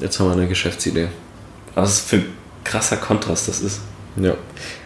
Jetzt 0.00 0.18
haben 0.18 0.28
wir 0.28 0.32
eine 0.32 0.48
Geschäftsidee. 0.48 1.08
Was 1.74 2.00
für 2.00 2.16
ein 2.16 2.26
krasser 2.64 2.96
Kontrast 2.96 3.48
das 3.48 3.60
ist. 3.60 3.80
Ja. 4.16 4.34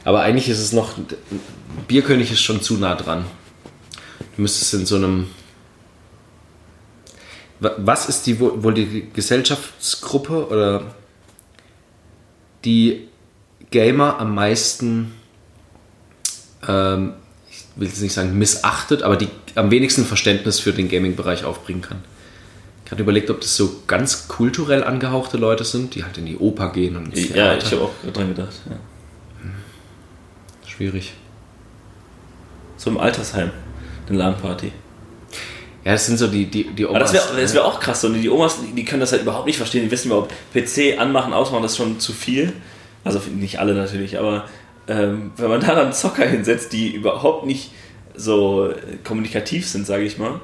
Aber 0.05 0.21
eigentlich 0.23 0.49
ist 0.49 0.59
es 0.59 0.73
noch. 0.73 0.93
Bierkönig 1.89 2.31
ist 2.33 2.41
schon 2.43 2.61
zu 2.63 2.75
nah 2.75 2.95
dran. 2.95 3.25
Du 4.37 4.43
müsstest 4.43 4.75
in 4.75 4.87
so 4.87 4.97
einem. 4.97 5.29
Wa- 7.61 7.75
Was 7.79 8.09
ist 8.09 8.27
die 8.27 8.39
wohl 8.41 8.63
wohl 8.63 8.75
die 8.75 9.09
Gesellschaftsgruppe 9.13 10.49
oder 10.49 10.95
die 12.65 13.09
Gamer 13.71 14.19
am 14.19 14.35
meisten, 14.35 15.13
ähm, 16.67 17.15
ich 17.51 17.65
will 17.77 17.89
jetzt 17.89 18.01
nicht 18.03 18.13
sagen 18.13 18.37
missachtet, 18.39 19.03
aber 19.03 19.17
die 19.17 19.29
am 19.55 19.71
wenigsten 19.71 20.05
Verständnis 20.05 20.61
für 20.61 20.73
den 20.73 20.89
Gaming-Bereich 20.89 21.45
aufbringen 21.45 21.83
kann? 21.83 22.03
Ich 22.85 22.91
habe 22.91 23.03
überlegt, 23.03 23.31
ob 23.31 23.41
das 23.41 23.57
so 23.57 23.81
ganz 23.87 24.29
kulturell 24.29 24.85
angehauchte 24.85 25.37
Leute 25.39 25.65
sind, 25.65 25.95
die 25.95 26.05
halt 26.05 26.19
in 26.19 26.27
die 26.27 26.37
Oper 26.37 26.71
gehen 26.71 26.97
und 26.97 27.15
ins 27.17 27.31
Ja, 27.35 27.57
ich 27.57 27.65
habe 27.73 27.83
auch 27.83 27.91
dran 28.13 28.29
gedacht. 28.29 28.53
Ja. 28.69 28.77
Schwierig. 30.67 31.15
So 32.77 32.91
im 32.91 32.99
Altersheim, 32.99 33.51
eine 34.09 34.19
LAN-Party. 34.19 34.73
Ja, 35.85 35.93
das 35.93 36.07
sind 36.07 36.19
so 36.19 36.27
die, 36.29 36.47
die, 36.47 36.65
die 36.75 36.87
Aber 36.87 36.99
das 36.99 37.13
wäre 37.13 37.25
Omas, 37.31 37.41
das 37.43 37.55
wär 37.55 37.65
auch 37.65 37.79
krass. 37.79 38.05
Und 38.05 38.15
die 38.15 38.29
Omas, 38.31 38.59
die- 38.75 38.85
können 38.85 39.01
das 39.01 39.13
halt 39.13 39.23
überhaupt 39.23 39.47
nicht 39.47 39.57
verstehen. 39.59 39.85
Die 39.85 39.91
wissen 39.91 40.09
überhaupt, 40.09 40.33
PC 40.55 40.99
anmachen, 40.99 41.33
ausmachen, 41.33 41.63
das 41.63 41.73
ist 41.73 41.79
schon 41.79 42.01
zu 42.01 42.13
viel. 42.13 42.53
Also 43.05 43.21
nicht 43.35 43.61
alle 43.61 43.75
natürlich, 43.75 44.19
aber 44.19 44.47
ähm, 44.89 45.33
wenn 45.37 45.49
man 45.51 45.61
da 45.61 45.75
dann 45.75 45.93
Zocker 45.93 46.27
hinsetzt, 46.27 46.73
die 46.73 46.95
überhaupt 46.95 47.47
nicht 47.47 47.71
so 48.17 48.69
äh, 48.71 48.75
kommunikativ 49.05 49.69
sind, 49.69 49.87
sage 49.87 50.05
ich 50.05 50.17
mal, 50.19 50.41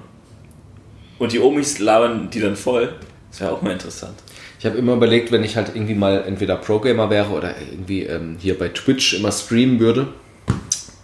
und 1.21 1.33
die 1.33 1.39
Omis 1.39 1.79
labern 1.79 2.31
die 2.31 2.41
dann 2.41 2.57
voll, 2.57 2.95
das 3.31 3.41
wäre 3.41 3.53
auch 3.53 3.63
mal 3.63 3.73
interessant. 3.73 4.15
Ich 4.59 4.67
habe 4.67 4.77
immer 4.77 4.95
überlegt, 4.95 5.31
wenn 5.31 5.45
ich 5.45 5.57
halt 5.57 5.69
irgendwie 5.75 5.95
mal 5.95 6.25
entweder 6.27 6.57
Pro-Gamer 6.57 7.09
wäre 7.11 7.31
oder 7.31 7.55
irgendwie 7.59 8.03
ähm, 8.03 8.37
hier 8.41 8.59
bei 8.59 8.69
Twitch 8.69 9.15
immer 9.15 9.31
streamen 9.31 9.79
würde. 9.79 10.09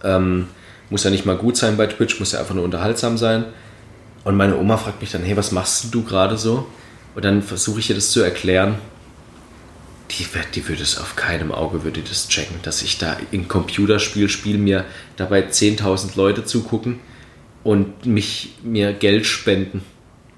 Ähm, 0.03 0.47
muss 0.89 1.03
ja 1.03 1.11
nicht 1.11 1.25
mal 1.25 1.37
gut 1.37 1.55
sein 1.55 1.77
bei 1.77 1.85
Twitch, 1.85 2.19
muss 2.19 2.31
ja 2.31 2.39
einfach 2.39 2.55
nur 2.55 2.63
unterhaltsam 2.63 3.17
sein. 3.17 3.45
Und 4.23 4.35
meine 4.35 4.57
Oma 4.57 4.77
fragt 4.77 5.01
mich 5.01 5.11
dann, 5.11 5.23
hey, 5.23 5.37
was 5.37 5.51
machst 5.51 5.93
du 5.93 6.03
gerade 6.03 6.37
so? 6.37 6.67
Und 7.15 7.23
dann 7.23 7.41
versuche 7.41 7.79
ich 7.79 7.89
ihr 7.89 7.95
das 7.95 8.11
zu 8.11 8.21
erklären. 8.21 8.75
Die, 10.11 10.25
die 10.55 10.67
würde 10.67 10.81
es 10.81 10.97
auf 10.97 11.15
keinem 11.15 11.51
Auge 11.51 11.83
würde 11.83 12.01
das 12.01 12.27
checken, 12.27 12.55
dass 12.63 12.81
ich 12.81 12.97
da 12.97 13.17
ein 13.31 13.47
Computerspiel 13.47 14.29
spiele, 14.29 14.57
mir 14.57 14.85
dabei 15.15 15.47
10.000 15.47 16.15
Leute 16.15 16.43
zugucken 16.43 16.99
und 17.63 18.05
mich 18.05 18.55
mir 18.63 18.93
Geld 18.93 19.25
spenden, 19.25 19.83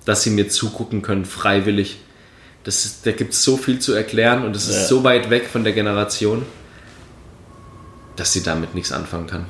dass 0.05 0.23
sie 0.23 0.29
mir 0.31 0.49
zugucken 0.49 1.01
können, 1.01 1.25
freiwillig. 1.25 1.97
Das 2.63 2.85
ist, 2.85 3.05
da 3.05 3.12
gibt 3.12 3.33
es 3.33 3.43
so 3.43 3.57
viel 3.57 3.79
zu 3.79 3.93
erklären 3.93 4.43
und 4.45 4.55
es 4.55 4.67
ist 4.67 4.75
Ja. 4.81 4.85
so 4.88 5.03
weit 5.03 5.29
weg 5.29 5.47
von 5.51 5.63
der 5.63 5.73
Generation, 5.73 6.45
dass 8.15 8.33
sie 8.33 8.43
damit 8.43 8.75
nichts 8.75 8.91
anfangen 8.91 9.27
kann. 9.27 9.45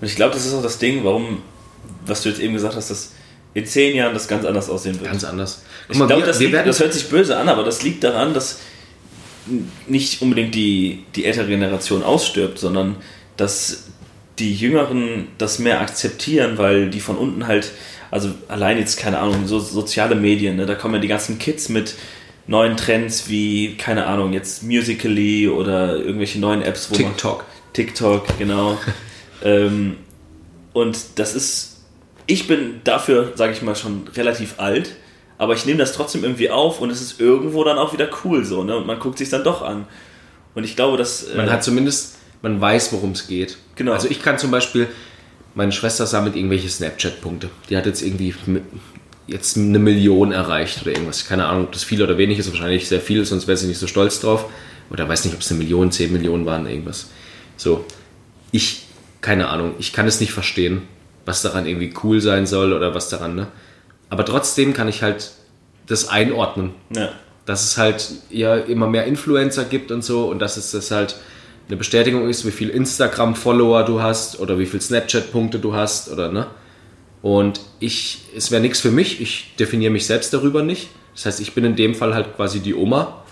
Und 0.00 0.06
ich 0.06 0.16
glaube, 0.16 0.34
das 0.34 0.44
ist 0.44 0.54
auch 0.54 0.62
das 0.62 0.78
Ding, 0.78 1.04
warum, 1.04 1.42
was 2.06 2.22
du 2.22 2.28
jetzt 2.28 2.40
eben 2.40 2.52
gesagt 2.54 2.74
hast, 2.76 2.90
dass 2.90 3.12
in 3.54 3.64
zehn 3.66 3.96
Jahren 3.96 4.12
das 4.12 4.28
ganz 4.28 4.44
anders 4.44 4.68
aussehen 4.68 4.94
wird. 5.00 5.10
Ganz 5.10 5.24
anders. 5.24 5.62
Guck 5.88 5.96
Ich 6.00 6.06
glaube, 6.06 6.26
das, 6.26 6.40
wir 6.40 6.46
liegt- 6.48 6.54
werden- 6.56 6.66
das 6.66 6.80
hört 6.80 6.92
sich 6.92 7.08
böse 7.08 7.36
an, 7.36 7.48
aber 7.48 7.62
das 7.62 7.82
liegt 7.82 8.02
daran, 8.04 8.34
dass 8.34 8.58
nicht 9.86 10.20
unbedingt 10.22 10.54
die, 10.54 11.04
die 11.14 11.24
ältere 11.24 11.46
Generation 11.46 12.02
ausstirbt, 12.02 12.58
sondern 12.58 12.96
dass 13.36 13.84
die 14.38 14.54
Jüngeren 14.54 15.28
das 15.38 15.58
mehr 15.58 15.80
akzeptieren, 15.80 16.58
weil 16.58 16.90
die 16.90 17.00
von 17.00 17.16
unten 17.16 17.46
halt, 17.46 17.70
also 18.14 18.30
allein 18.46 18.78
jetzt, 18.78 18.96
keine 18.96 19.18
Ahnung, 19.18 19.48
so 19.48 19.58
soziale 19.58 20.14
Medien, 20.14 20.54
ne, 20.54 20.66
da 20.66 20.76
kommen 20.76 20.94
ja 20.94 21.00
die 21.00 21.08
ganzen 21.08 21.40
Kids 21.40 21.68
mit 21.68 21.96
neuen 22.46 22.76
Trends 22.76 23.28
wie, 23.28 23.76
keine 23.76 24.06
Ahnung, 24.06 24.32
jetzt 24.32 24.62
Musically 24.62 25.48
oder 25.48 25.96
irgendwelche 25.96 26.38
neuen 26.38 26.62
Apps, 26.62 26.90
wo 26.90 26.94
man 26.94 27.10
TikTok. 27.10 27.44
TikTok, 27.72 28.38
genau. 28.38 28.78
ähm, 29.42 29.96
und 30.72 30.96
das 31.16 31.34
ist, 31.34 31.80
ich 32.26 32.46
bin 32.46 32.82
dafür, 32.84 33.32
sage 33.34 33.52
ich 33.52 33.62
mal, 33.62 33.74
schon 33.74 34.06
relativ 34.14 34.60
alt, 34.60 34.94
aber 35.36 35.54
ich 35.54 35.66
nehme 35.66 35.78
das 35.78 35.92
trotzdem 35.92 36.22
irgendwie 36.22 36.50
auf 36.50 36.80
und 36.80 36.90
es 36.90 37.00
ist 37.00 37.20
irgendwo 37.20 37.64
dann 37.64 37.78
auch 37.78 37.92
wieder 37.94 38.08
cool 38.24 38.44
so, 38.44 38.62
ne? 38.62 38.76
Und 38.76 38.86
man 38.86 39.00
guckt 39.00 39.18
sich 39.18 39.28
dann 39.28 39.42
doch 39.42 39.60
an. 39.60 39.86
Und 40.54 40.62
ich 40.62 40.76
glaube, 40.76 40.96
dass. 40.96 41.24
äh, 41.24 41.36
Man 41.36 41.50
hat 41.50 41.64
zumindest, 41.64 42.14
man 42.42 42.60
weiß, 42.60 42.92
worum 42.92 43.10
es 43.10 43.26
geht. 43.26 43.56
Genau. 43.74 43.90
Also 43.90 44.08
ich 44.08 44.22
kann 44.22 44.38
zum 44.38 44.52
Beispiel, 44.52 44.86
meine 45.54 45.72
Schwester 45.72 46.06
sammelt 46.06 46.36
irgendwelche 46.36 46.68
Snapchat-Punkte. 46.68 47.50
Die 47.70 47.76
hat 47.76 47.86
jetzt 47.86 48.02
irgendwie 48.02 48.34
jetzt 49.26 49.56
eine 49.56 49.78
Million 49.78 50.32
erreicht 50.32 50.82
oder 50.82 50.92
irgendwas. 50.92 51.26
Keine 51.26 51.46
Ahnung, 51.46 51.64
ob 51.64 51.72
das 51.72 51.84
viel 51.84 52.02
oder 52.02 52.18
wenig 52.18 52.38
ist. 52.38 52.50
Wahrscheinlich 52.50 52.88
sehr 52.88 53.00
viel, 53.00 53.24
sonst 53.24 53.46
wäre 53.46 53.56
sie 53.56 53.66
nicht 53.66 53.78
so 53.78 53.86
stolz 53.86 54.20
drauf. 54.20 54.46
Oder 54.90 55.08
weiß 55.08 55.24
nicht, 55.24 55.34
ob 55.34 55.40
es 55.40 55.50
eine 55.50 55.58
Million, 55.58 55.90
zehn 55.92 56.12
Millionen 56.12 56.44
waren, 56.44 56.66
irgendwas. 56.66 57.08
So. 57.56 57.86
Ich, 58.52 58.86
keine 59.20 59.48
Ahnung, 59.48 59.74
ich 59.78 59.92
kann 59.92 60.06
es 60.06 60.20
nicht 60.20 60.32
verstehen, 60.32 60.82
was 61.24 61.42
daran 61.42 61.66
irgendwie 61.66 61.92
cool 62.02 62.20
sein 62.20 62.46
soll 62.46 62.72
oder 62.72 62.94
was 62.94 63.08
daran, 63.08 63.34
ne? 63.34 63.48
Aber 64.10 64.24
trotzdem 64.24 64.74
kann 64.74 64.86
ich 64.86 65.02
halt 65.02 65.32
das 65.86 66.08
einordnen 66.08 66.70
ja. 66.94 67.10
dass 67.46 67.64
es 67.64 67.76
halt 67.76 68.10
ja 68.30 68.56
immer 68.56 68.86
mehr 68.86 69.04
Influencer 69.04 69.64
gibt 69.64 69.90
und 69.90 70.02
so 70.02 70.28
und 70.28 70.38
dass 70.38 70.56
es 70.56 70.70
das 70.70 70.90
halt 70.90 71.16
eine 71.68 71.76
Bestätigung 71.76 72.28
ist, 72.28 72.46
wie 72.46 72.50
viel 72.50 72.68
Instagram-Follower 72.68 73.84
du 73.84 74.02
hast 74.02 74.40
oder 74.40 74.58
wie 74.58 74.66
viel 74.66 74.80
Snapchat-Punkte 74.80 75.58
du 75.58 75.74
hast 75.74 76.10
oder 76.10 76.30
ne. 76.30 76.46
Und 77.22 77.60
ich, 77.80 78.26
es 78.36 78.50
wäre 78.50 78.60
nichts 78.60 78.80
für 78.80 78.90
mich, 78.90 79.20
ich 79.20 79.54
definiere 79.58 79.90
mich 79.90 80.06
selbst 80.06 80.34
darüber 80.34 80.62
nicht. 80.62 80.90
Das 81.14 81.26
heißt, 81.26 81.40
ich 81.40 81.54
bin 81.54 81.64
in 81.64 81.76
dem 81.76 81.94
Fall 81.94 82.14
halt 82.14 82.36
quasi 82.36 82.60
die 82.60 82.74
Oma, 82.74 83.22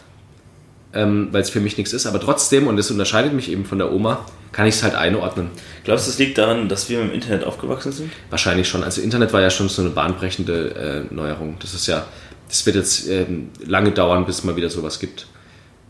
ähm, 0.94 1.28
weil 1.30 1.42
es 1.42 1.50
für 1.50 1.60
mich 1.60 1.76
nichts 1.76 1.92
ist, 1.92 2.06
aber 2.06 2.20
trotzdem, 2.20 2.68
und 2.68 2.76
das 2.76 2.90
unterscheidet 2.90 3.34
mich 3.34 3.50
eben 3.50 3.66
von 3.66 3.78
der 3.78 3.92
Oma, 3.92 4.24
kann 4.52 4.66
ich 4.66 4.76
es 4.76 4.82
halt 4.82 4.94
einordnen. 4.94 5.50
Glaubst 5.84 6.06
du, 6.06 6.10
das 6.10 6.18
liegt 6.18 6.38
daran, 6.38 6.68
dass 6.68 6.88
wir 6.88 7.00
im 7.00 7.12
Internet 7.12 7.44
aufgewachsen 7.44 7.92
sind? 7.92 8.12
Wahrscheinlich 8.30 8.68
schon. 8.68 8.84
Also 8.84 9.00
Internet 9.02 9.32
war 9.32 9.40
ja 9.40 9.50
schon 9.50 9.68
so 9.68 9.82
eine 9.82 9.90
bahnbrechende 9.90 11.06
äh, 11.10 11.14
Neuerung. 11.14 11.56
Das 11.60 11.74
ist 11.74 11.86
ja, 11.86 12.06
das 12.48 12.64
wird 12.64 12.76
jetzt 12.76 13.08
ähm, 13.08 13.50
lange 13.66 13.92
dauern, 13.92 14.24
bis 14.26 14.38
es 14.38 14.44
mal 14.44 14.56
wieder 14.56 14.70
sowas 14.70 15.00
gibt. 15.00 15.26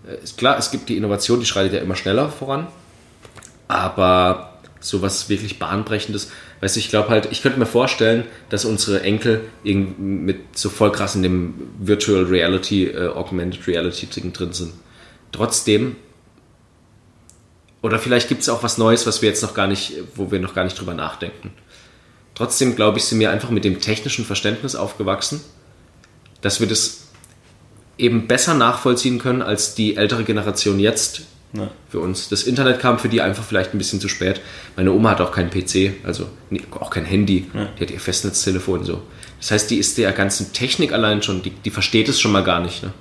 Äh, 0.06 0.22
ist 0.22 0.38
klar, 0.38 0.58
es 0.58 0.70
gibt 0.70 0.88
die 0.88 0.96
Innovation, 0.96 1.40
die 1.40 1.46
schreitet 1.46 1.74
ja 1.74 1.80
immer 1.80 1.96
schneller 1.96 2.28
voran. 2.28 2.66
Aber 3.68 4.58
sowas 4.80 5.28
wirklich 5.28 5.58
bahnbrechendes, 5.58 6.30
weißt 6.60 6.76
du, 6.76 6.80
ich 6.80 6.88
glaube 6.90 7.08
halt, 7.08 7.28
ich 7.30 7.42
könnte 7.42 7.58
mir 7.58 7.66
vorstellen, 7.66 8.24
dass 8.48 8.64
unsere 8.64 9.02
Enkel 9.02 9.42
mit 9.64 10.58
so 10.58 10.68
voll 10.68 10.90
krass 10.92 11.14
in 11.14 11.22
dem 11.22 11.54
Virtual 11.78 12.24
Reality, 12.24 12.86
äh, 12.86 13.08
Augmented 13.08 13.66
Reality 13.66 14.06
Ding 14.06 14.32
drin 14.32 14.52
sind. 14.52 14.72
Trotzdem 15.30 15.96
oder 17.82 17.98
vielleicht 17.98 18.28
gibt 18.28 18.42
es 18.42 18.48
auch 18.48 18.62
was 18.62 18.78
Neues, 18.78 19.06
was 19.06 19.22
wir 19.22 19.28
jetzt 19.28 19.42
noch 19.42 19.54
gar 19.54 19.66
nicht, 19.66 19.94
wo 20.14 20.30
wir 20.30 20.38
noch 20.38 20.54
gar 20.54 20.64
nicht 20.64 20.78
drüber 20.78 20.94
nachdenken. 20.94 21.50
Trotzdem 22.34 22.76
glaube 22.76 22.98
ich, 22.98 23.04
sind 23.04 23.18
wir 23.18 23.30
einfach 23.30 23.50
mit 23.50 23.64
dem 23.64 23.80
technischen 23.80 24.24
Verständnis 24.24 24.76
aufgewachsen, 24.76 25.42
dass 26.40 26.60
wir 26.60 26.68
das 26.68 27.01
eben 27.98 28.26
besser 28.26 28.54
nachvollziehen 28.54 29.18
können 29.18 29.42
als 29.42 29.74
die 29.74 29.96
ältere 29.96 30.24
Generation 30.24 30.78
jetzt 30.80 31.22
Ja. 31.54 31.70
für 31.90 32.00
uns. 32.00 32.28
Das 32.30 32.44
Internet 32.44 32.80
kam 32.80 32.98
für 32.98 33.08
die 33.08 33.20
einfach 33.20 33.44
vielleicht 33.44 33.74
ein 33.74 33.78
bisschen 33.78 34.00
zu 34.00 34.08
spät. 34.08 34.40
Meine 34.76 34.92
Oma 34.92 35.10
hat 35.10 35.20
auch 35.20 35.32
keinen 35.32 35.50
PC, 35.50 35.92
also 36.04 36.26
nee, 36.50 36.62
auch 36.80 36.88
kein 36.90 37.04
Handy. 37.04 37.46
Die 37.78 37.82
hat 37.84 37.90
ihr 37.90 38.00
Festnetztelefon 38.00 38.84
so. 38.84 39.02
Das 39.38 39.50
heißt, 39.50 39.70
die 39.70 39.76
ist 39.76 39.98
der 39.98 40.12
ganzen 40.12 40.52
Technik 40.52 40.92
allein 40.92 41.22
schon, 41.22 41.42
die, 41.42 41.50
die 41.50 41.70
versteht 41.70 42.08
es 42.08 42.20
schon 42.20 42.32
mal 42.32 42.42
gar 42.44 42.60
nicht. 42.60 42.82
Ne? 42.82 42.92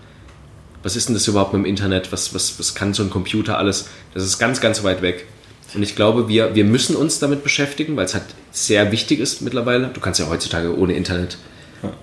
Was 0.84 0.95
ist 0.95 1.08
denn 1.08 1.13
das 1.15 1.27
überhaupt 1.27 1.54
mit 1.54 1.62
dem 1.62 1.65
Internet? 1.65 2.12
Was, 2.12 2.34
was, 2.34 2.58
was 2.60 2.75
kann 2.75 2.93
so 2.93 3.04
ein 3.04 3.10
Computer 3.10 3.58
alles? 3.58 3.88
Das 4.13 4.23
ist 4.23 4.39
ganz, 4.39 4.60
ganz 4.60 4.84
weit 4.84 5.01
weg. 5.01 5.27
Und 5.73 5.84
ich 5.84 5.95
glaube, 5.95 6.27
wir, 6.27 6.54
wir 6.56 6.65
müssen 6.65 6.95
uns 6.97 7.19
damit 7.19 7.43
beschäftigen, 7.43 7.95
weil 7.95 8.06
es 8.06 8.13
halt 8.13 8.25
sehr 8.51 8.91
wichtig 8.91 9.19
ist 9.21 9.41
mittlerweile. 9.41 9.88
Du 9.93 10.01
kannst 10.01 10.19
ja 10.19 10.27
heutzutage 10.27 10.77
ohne 10.77 10.93
Internet, 10.93 11.38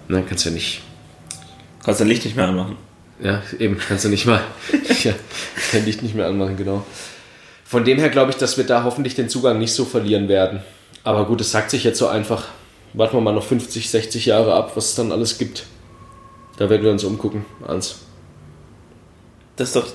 ne, 0.08 0.24
kannst 0.26 0.46
ja 0.46 0.50
nicht 0.50 0.80
Kannst 1.88 2.02
dein 2.02 2.08
Licht 2.08 2.26
nicht 2.26 2.36
mehr 2.36 2.48
anmachen. 2.48 2.76
ja, 3.18 3.40
eben, 3.58 3.78
kannst 3.78 4.04
du 4.04 4.10
nicht 4.10 4.26
mal 4.26 4.42
ja, 5.04 5.14
kein 5.72 5.86
Licht 5.86 6.02
nicht 6.02 6.14
mehr 6.14 6.26
anmachen, 6.26 6.58
genau. 6.58 6.84
Von 7.64 7.86
dem 7.86 7.98
her 7.98 8.10
glaube 8.10 8.30
ich, 8.30 8.36
dass 8.36 8.58
wir 8.58 8.64
da 8.64 8.84
hoffentlich 8.84 9.14
den 9.14 9.30
Zugang 9.30 9.58
nicht 9.58 9.72
so 9.72 9.86
verlieren 9.86 10.28
werden. 10.28 10.60
Aber 11.02 11.24
gut, 11.24 11.40
es 11.40 11.50
sagt 11.50 11.70
sich 11.70 11.84
jetzt 11.84 11.98
so 11.98 12.06
einfach. 12.06 12.48
Warten 12.92 13.16
wir 13.16 13.22
mal 13.22 13.32
noch 13.32 13.42
50, 13.42 13.88
60 13.88 14.26
Jahre 14.26 14.52
ab, 14.52 14.72
was 14.74 14.90
es 14.90 14.94
dann 14.96 15.12
alles 15.12 15.38
gibt. 15.38 15.64
Da 16.58 16.68
werden 16.68 16.82
wir 16.82 16.90
uns 16.90 17.04
umgucken, 17.04 17.46
Hans. 17.66 18.00
Das 19.56 19.68
ist 19.68 19.76
doch 19.76 19.86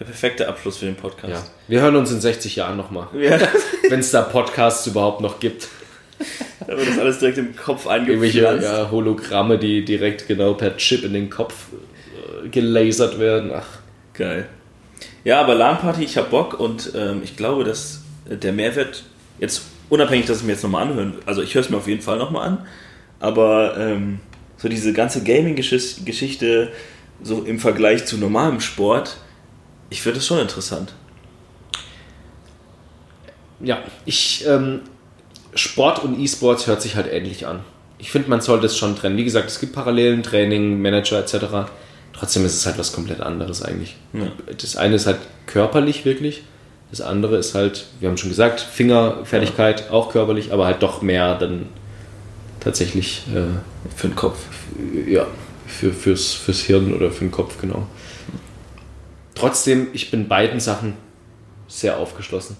der 0.00 0.06
perfekte 0.06 0.48
Abschluss 0.48 0.78
für 0.78 0.86
den 0.86 0.96
Podcast. 0.96 1.32
Ja. 1.32 1.42
Wir 1.68 1.80
hören 1.80 1.94
uns 1.94 2.10
in 2.10 2.20
60 2.20 2.56
Jahren 2.56 2.76
nochmal. 2.76 3.06
Ja. 3.16 3.38
Wenn 3.88 4.00
es 4.00 4.10
da 4.10 4.22
Podcasts 4.22 4.84
überhaupt 4.88 5.20
noch 5.20 5.38
gibt. 5.38 5.68
Da 6.66 6.76
wird 6.76 6.88
das 6.88 6.98
alles 6.98 7.18
direkt 7.18 7.38
im 7.38 7.54
Kopf 7.56 7.86
Irgendwelche 7.86 8.48
eingepflanzt. 8.48 8.66
ja, 8.66 8.90
Hologramme, 8.90 9.58
die 9.58 9.84
direkt 9.84 10.26
genau 10.28 10.54
per 10.54 10.76
Chip 10.76 11.04
in 11.04 11.12
den 11.12 11.28
Kopf 11.28 11.54
äh, 12.44 12.48
gelasert 12.48 13.18
werden. 13.18 13.50
Ach, 13.54 13.66
Geil. 14.14 14.48
Ja, 15.24 15.40
aber 15.40 15.54
LAN-Party, 15.54 16.04
ich 16.04 16.16
hab 16.16 16.30
Bock 16.30 16.58
und 16.58 16.92
ähm, 16.94 17.20
ich 17.24 17.36
glaube, 17.36 17.64
dass 17.64 18.02
äh, 18.30 18.36
der 18.36 18.52
Mehrwert, 18.52 19.02
jetzt 19.40 19.62
unabhängig, 19.90 20.26
dass 20.26 20.38
ich 20.38 20.44
mir 20.44 20.52
jetzt 20.52 20.62
nochmal 20.62 20.86
anhören, 20.86 21.14
also 21.26 21.42
ich 21.42 21.54
höre 21.54 21.62
es 21.62 21.70
mir 21.70 21.76
auf 21.76 21.88
jeden 21.88 22.00
Fall 22.00 22.16
nochmal 22.16 22.46
an, 22.48 22.66
aber 23.18 23.76
ähm, 23.76 24.20
so 24.56 24.68
diese 24.68 24.92
ganze 24.92 25.24
Gaming-Geschichte, 25.24 26.72
so 27.22 27.42
im 27.42 27.58
Vergleich 27.58 28.06
zu 28.06 28.16
normalem 28.18 28.60
Sport, 28.60 29.16
ich 29.90 30.00
finde 30.00 30.18
das 30.18 30.26
schon 30.26 30.38
interessant. 30.38 30.94
ja, 33.60 33.82
ich, 34.04 34.46
ähm, 34.46 34.80
Sport 35.54 36.02
und 36.02 36.18
E-Sports 36.18 36.66
hört 36.66 36.82
sich 36.82 36.96
halt 36.96 37.10
ähnlich 37.12 37.46
an. 37.46 37.60
Ich 37.98 38.10
finde, 38.10 38.28
man 38.28 38.40
sollte 38.40 38.66
es 38.66 38.76
schon 38.76 38.96
trennen. 38.96 39.16
Wie 39.16 39.24
gesagt, 39.24 39.48
es 39.48 39.60
gibt 39.60 39.72
Parallelen, 39.72 40.22
Training, 40.22 40.80
Manager 40.82 41.18
etc. 41.20 41.70
Trotzdem 42.12 42.44
ist 42.44 42.54
es 42.54 42.66
halt 42.66 42.78
was 42.78 42.92
komplett 42.92 43.20
anderes 43.20 43.62
eigentlich. 43.62 43.96
Ja. 44.12 44.26
Das 44.56 44.76
eine 44.76 44.96
ist 44.96 45.06
halt 45.06 45.18
körperlich 45.46 46.04
wirklich. 46.04 46.42
Das 46.90 47.00
andere 47.00 47.38
ist 47.38 47.54
halt, 47.54 47.86
wir 48.00 48.08
haben 48.08 48.16
schon 48.16 48.30
gesagt, 48.30 48.60
Fingerfertigkeit, 48.60 49.90
auch 49.90 50.10
körperlich, 50.10 50.52
aber 50.52 50.66
halt 50.66 50.82
doch 50.82 51.02
mehr 51.02 51.36
dann 51.36 51.66
tatsächlich 52.60 53.22
äh, 53.34 53.58
Für 53.96 54.08
den 54.08 54.16
Kopf. 54.16 54.38
ja, 55.06 55.26
für, 55.66 55.92
fürs, 55.92 56.34
fürs 56.34 56.60
Hirn 56.60 56.94
oder 56.94 57.10
für 57.10 57.24
den 57.24 57.30
Kopf, 57.30 57.60
genau. 57.60 57.86
Trotzdem, 59.34 59.88
ich 59.92 60.10
bin 60.10 60.28
beiden 60.28 60.60
Sachen 60.60 60.94
sehr 61.66 61.98
aufgeschlossen. 61.98 62.56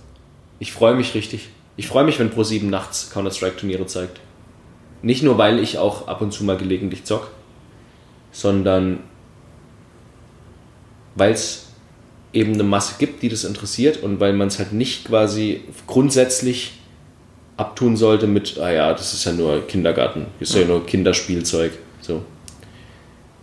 Ich 0.58 0.72
freue 0.72 0.94
mich 0.94 1.14
richtig. 1.14 1.48
Ich 1.76 1.88
freue 1.88 2.04
mich, 2.04 2.18
wenn 2.18 2.30
Pro7 2.30 2.64
nachts 2.64 3.10
Counter-Strike-Turniere 3.10 3.86
zeigt. 3.86 4.20
Nicht 5.02 5.22
nur, 5.22 5.38
weil 5.38 5.58
ich 5.58 5.78
auch 5.78 6.08
ab 6.08 6.20
und 6.20 6.32
zu 6.32 6.44
mal 6.44 6.56
gelegentlich 6.56 7.04
zock, 7.04 7.30
sondern 8.32 9.00
weil 11.14 11.32
es 11.32 11.66
eben 12.32 12.54
eine 12.54 12.64
Masse 12.64 12.94
gibt, 12.98 13.22
die 13.22 13.28
das 13.28 13.44
interessiert 13.44 14.02
und 14.02 14.20
weil 14.20 14.32
man 14.32 14.48
es 14.48 14.58
halt 14.58 14.72
nicht 14.72 15.06
quasi 15.06 15.62
grundsätzlich 15.86 16.72
abtun 17.56 17.96
sollte 17.96 18.26
mit, 18.26 18.58
ah 18.58 18.72
ja, 18.72 18.92
das 18.92 19.14
ist 19.14 19.24
ja 19.24 19.32
nur 19.32 19.66
Kindergarten, 19.66 20.26
das 20.40 20.50
ist 20.50 20.56
ja, 20.56 20.64
nur 20.64 20.84
Kinderspielzeug. 20.84 21.72
So. 22.00 22.22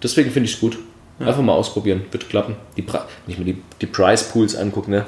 Deswegen 0.04 0.32
finde 0.32 0.50
ich 0.50 0.56
es 0.56 0.60
gut. 0.60 0.78
Einfach 1.20 1.44
mal 1.44 1.54
ausprobieren, 1.54 2.02
wird 2.10 2.30
klappen. 2.30 2.56
Die, 2.78 2.84
ich 3.28 3.38
mir 3.38 3.46
die, 3.46 3.62
die 3.80 3.86
Prize 3.86 4.26
Pools 4.32 4.56
angucke, 4.56 4.89
ne, 4.89 5.06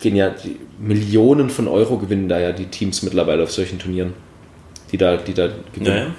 gehen 0.00 0.16
ja, 0.16 0.30
die 0.30 0.56
Millionen 0.78 1.50
von 1.50 1.68
Euro 1.68 1.98
gewinnen 1.98 2.28
da 2.28 2.38
ja 2.38 2.52
die 2.52 2.66
Teams 2.66 3.02
mittlerweile 3.02 3.42
auf 3.42 3.52
solchen 3.52 3.78
Turnieren. 3.78 4.14
Die 4.92 4.98
da, 4.98 5.16
die 5.16 5.34
da 5.34 5.48
gewinnen. 5.72 5.96
Ja. 5.96 6.14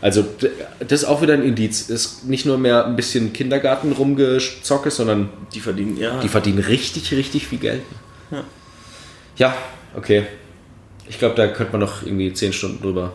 Also, 0.00 0.24
das 0.80 1.02
ist 1.02 1.04
auch 1.04 1.22
wieder 1.22 1.34
ein 1.34 1.44
Indiz. 1.44 1.88
Ist 1.88 2.24
nicht 2.26 2.44
nur 2.44 2.58
mehr 2.58 2.86
ein 2.86 2.96
bisschen 2.96 3.32
Kindergarten 3.32 3.92
rumgezocke, 3.92 4.90
sondern 4.90 5.30
Die 5.54 5.60
verdienen, 5.60 5.96
ja. 5.96 6.20
die 6.20 6.28
verdienen 6.28 6.58
richtig, 6.58 7.12
richtig 7.12 7.46
viel 7.46 7.58
Geld. 7.58 7.82
Ja. 8.30 8.44
Ja, 9.36 9.54
okay. 9.96 10.24
Ich 11.08 11.18
glaube, 11.18 11.36
da 11.36 11.46
könnte 11.48 11.72
man 11.72 11.80
noch 11.80 12.02
irgendwie 12.02 12.32
10 12.32 12.52
Stunden 12.52 12.82
drüber. 12.82 13.14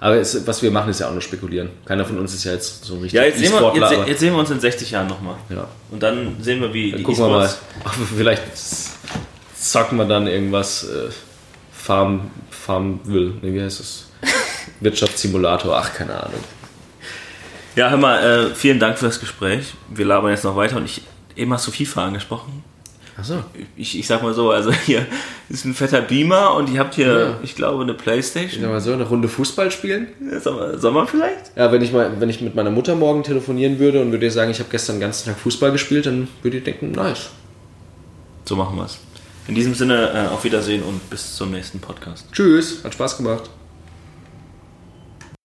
Aber 0.00 0.16
es, 0.16 0.46
was 0.46 0.62
wir 0.62 0.70
machen, 0.70 0.90
ist 0.90 1.00
ja 1.00 1.08
auch 1.08 1.12
nur 1.12 1.20
spekulieren. 1.22 1.70
Keiner 1.84 2.04
von 2.04 2.18
uns 2.18 2.34
ist 2.34 2.44
ja 2.44 2.52
jetzt 2.52 2.84
so 2.84 2.94
richtig 2.94 3.12
ja, 3.12 3.24
jetzt 3.24 3.38
sehen, 3.38 3.52
wir, 3.52 3.74
jetzt, 3.74 4.08
jetzt 4.08 4.20
sehen 4.20 4.32
wir 4.32 4.40
uns 4.40 4.50
in 4.50 4.58
60 4.58 4.90
Jahren 4.90 5.06
nochmal. 5.06 5.36
ja. 5.48 5.68
Und 5.90 6.02
dann 6.02 6.36
sehen 6.40 6.60
wir, 6.60 6.72
wie 6.74 6.90
Dann 6.90 6.98
die 6.98 7.04
gucken 7.04 7.24
wir 7.24 7.28
mal. 7.28 7.50
Vielleicht 8.16 8.42
zocken 9.70 9.96
wir 9.98 10.04
dann 10.06 10.26
irgendwas 10.26 10.84
äh, 10.84 11.10
Farm, 11.72 12.30
Farmville. 12.50 13.34
Nee, 13.42 13.52
wie 13.54 13.62
heißt 13.62 13.80
das? 13.80 14.06
Wirtschaftssimulator. 14.80 15.76
Ach, 15.76 15.92
keine 15.94 16.14
Ahnung. 16.22 16.40
Ja, 17.76 17.88
hör 17.90 17.96
mal, 17.96 18.22
äh, 18.22 18.54
vielen 18.54 18.78
Dank 18.78 18.98
für 18.98 19.06
das 19.06 19.18
Gespräch. 19.20 19.72
Wir 19.88 20.04
labern 20.04 20.30
jetzt 20.30 20.44
noch 20.44 20.56
weiter 20.56 20.76
und 20.76 20.84
ich, 20.84 21.02
eben 21.36 21.52
hast 21.52 21.66
du 21.66 21.70
FIFA 21.70 22.06
angesprochen. 22.06 22.62
Achso. 23.16 23.44
Ich, 23.76 23.98
ich 23.98 24.06
sag 24.06 24.22
mal 24.22 24.32
so, 24.34 24.50
also 24.50 24.72
hier 24.72 25.06
ist 25.48 25.64
ein 25.64 25.74
fetter 25.74 26.00
Beamer 26.00 26.54
und 26.54 26.70
ihr 26.70 26.80
habt 26.80 26.94
hier, 26.94 27.18
Ja. 27.18 27.38
ich 27.42 27.54
glaube, 27.54 27.82
eine 27.82 27.94
Playstation. 27.94 28.62
Ja, 28.62 28.68
mal 28.70 28.80
so 28.80 28.92
eine 28.92 29.04
Runde 29.04 29.28
Fußball 29.28 29.70
spielen? 29.70 30.08
Sommer, 30.42 30.78
Sommer 30.78 31.06
vielleicht? 31.06 31.56
Ja, 31.56 31.70
wenn 31.72 31.82
ich 31.82 31.92
mal, 31.92 32.20
wenn 32.20 32.28
ich 32.30 32.40
mit 32.40 32.54
meiner 32.54 32.70
Mutter 32.70 32.94
morgen 32.94 33.22
telefonieren 33.22 33.78
würde 33.78 34.00
und 34.00 34.12
würde 34.12 34.24
ihr 34.26 34.32
sagen, 34.32 34.50
ich 34.50 34.58
habe 34.60 34.70
gestern 34.70 34.96
den 34.96 35.02
ganzen 35.02 35.26
Tag 35.28 35.38
Fußball 35.38 35.72
gespielt, 35.72 36.06
dann 36.06 36.28
würde 36.42 36.58
ihr 36.58 36.64
denken, 36.64 36.92
nice. 36.92 37.30
So 38.44 38.56
machen 38.56 38.76
wir 38.76 38.84
es. 38.86 38.98
In 39.48 39.54
diesem 39.54 39.74
Sinne, 39.74 40.10
äh, 40.14 40.32
auf 40.32 40.44
Wiedersehen 40.44 40.82
und 40.82 41.10
bis 41.10 41.34
zum 41.34 41.50
nächsten 41.50 41.80
Podcast. 41.80 42.26
Tschüss, 42.32 42.84
hat 42.84 42.94
Spaß 42.94 43.16
gemacht. 43.16 43.50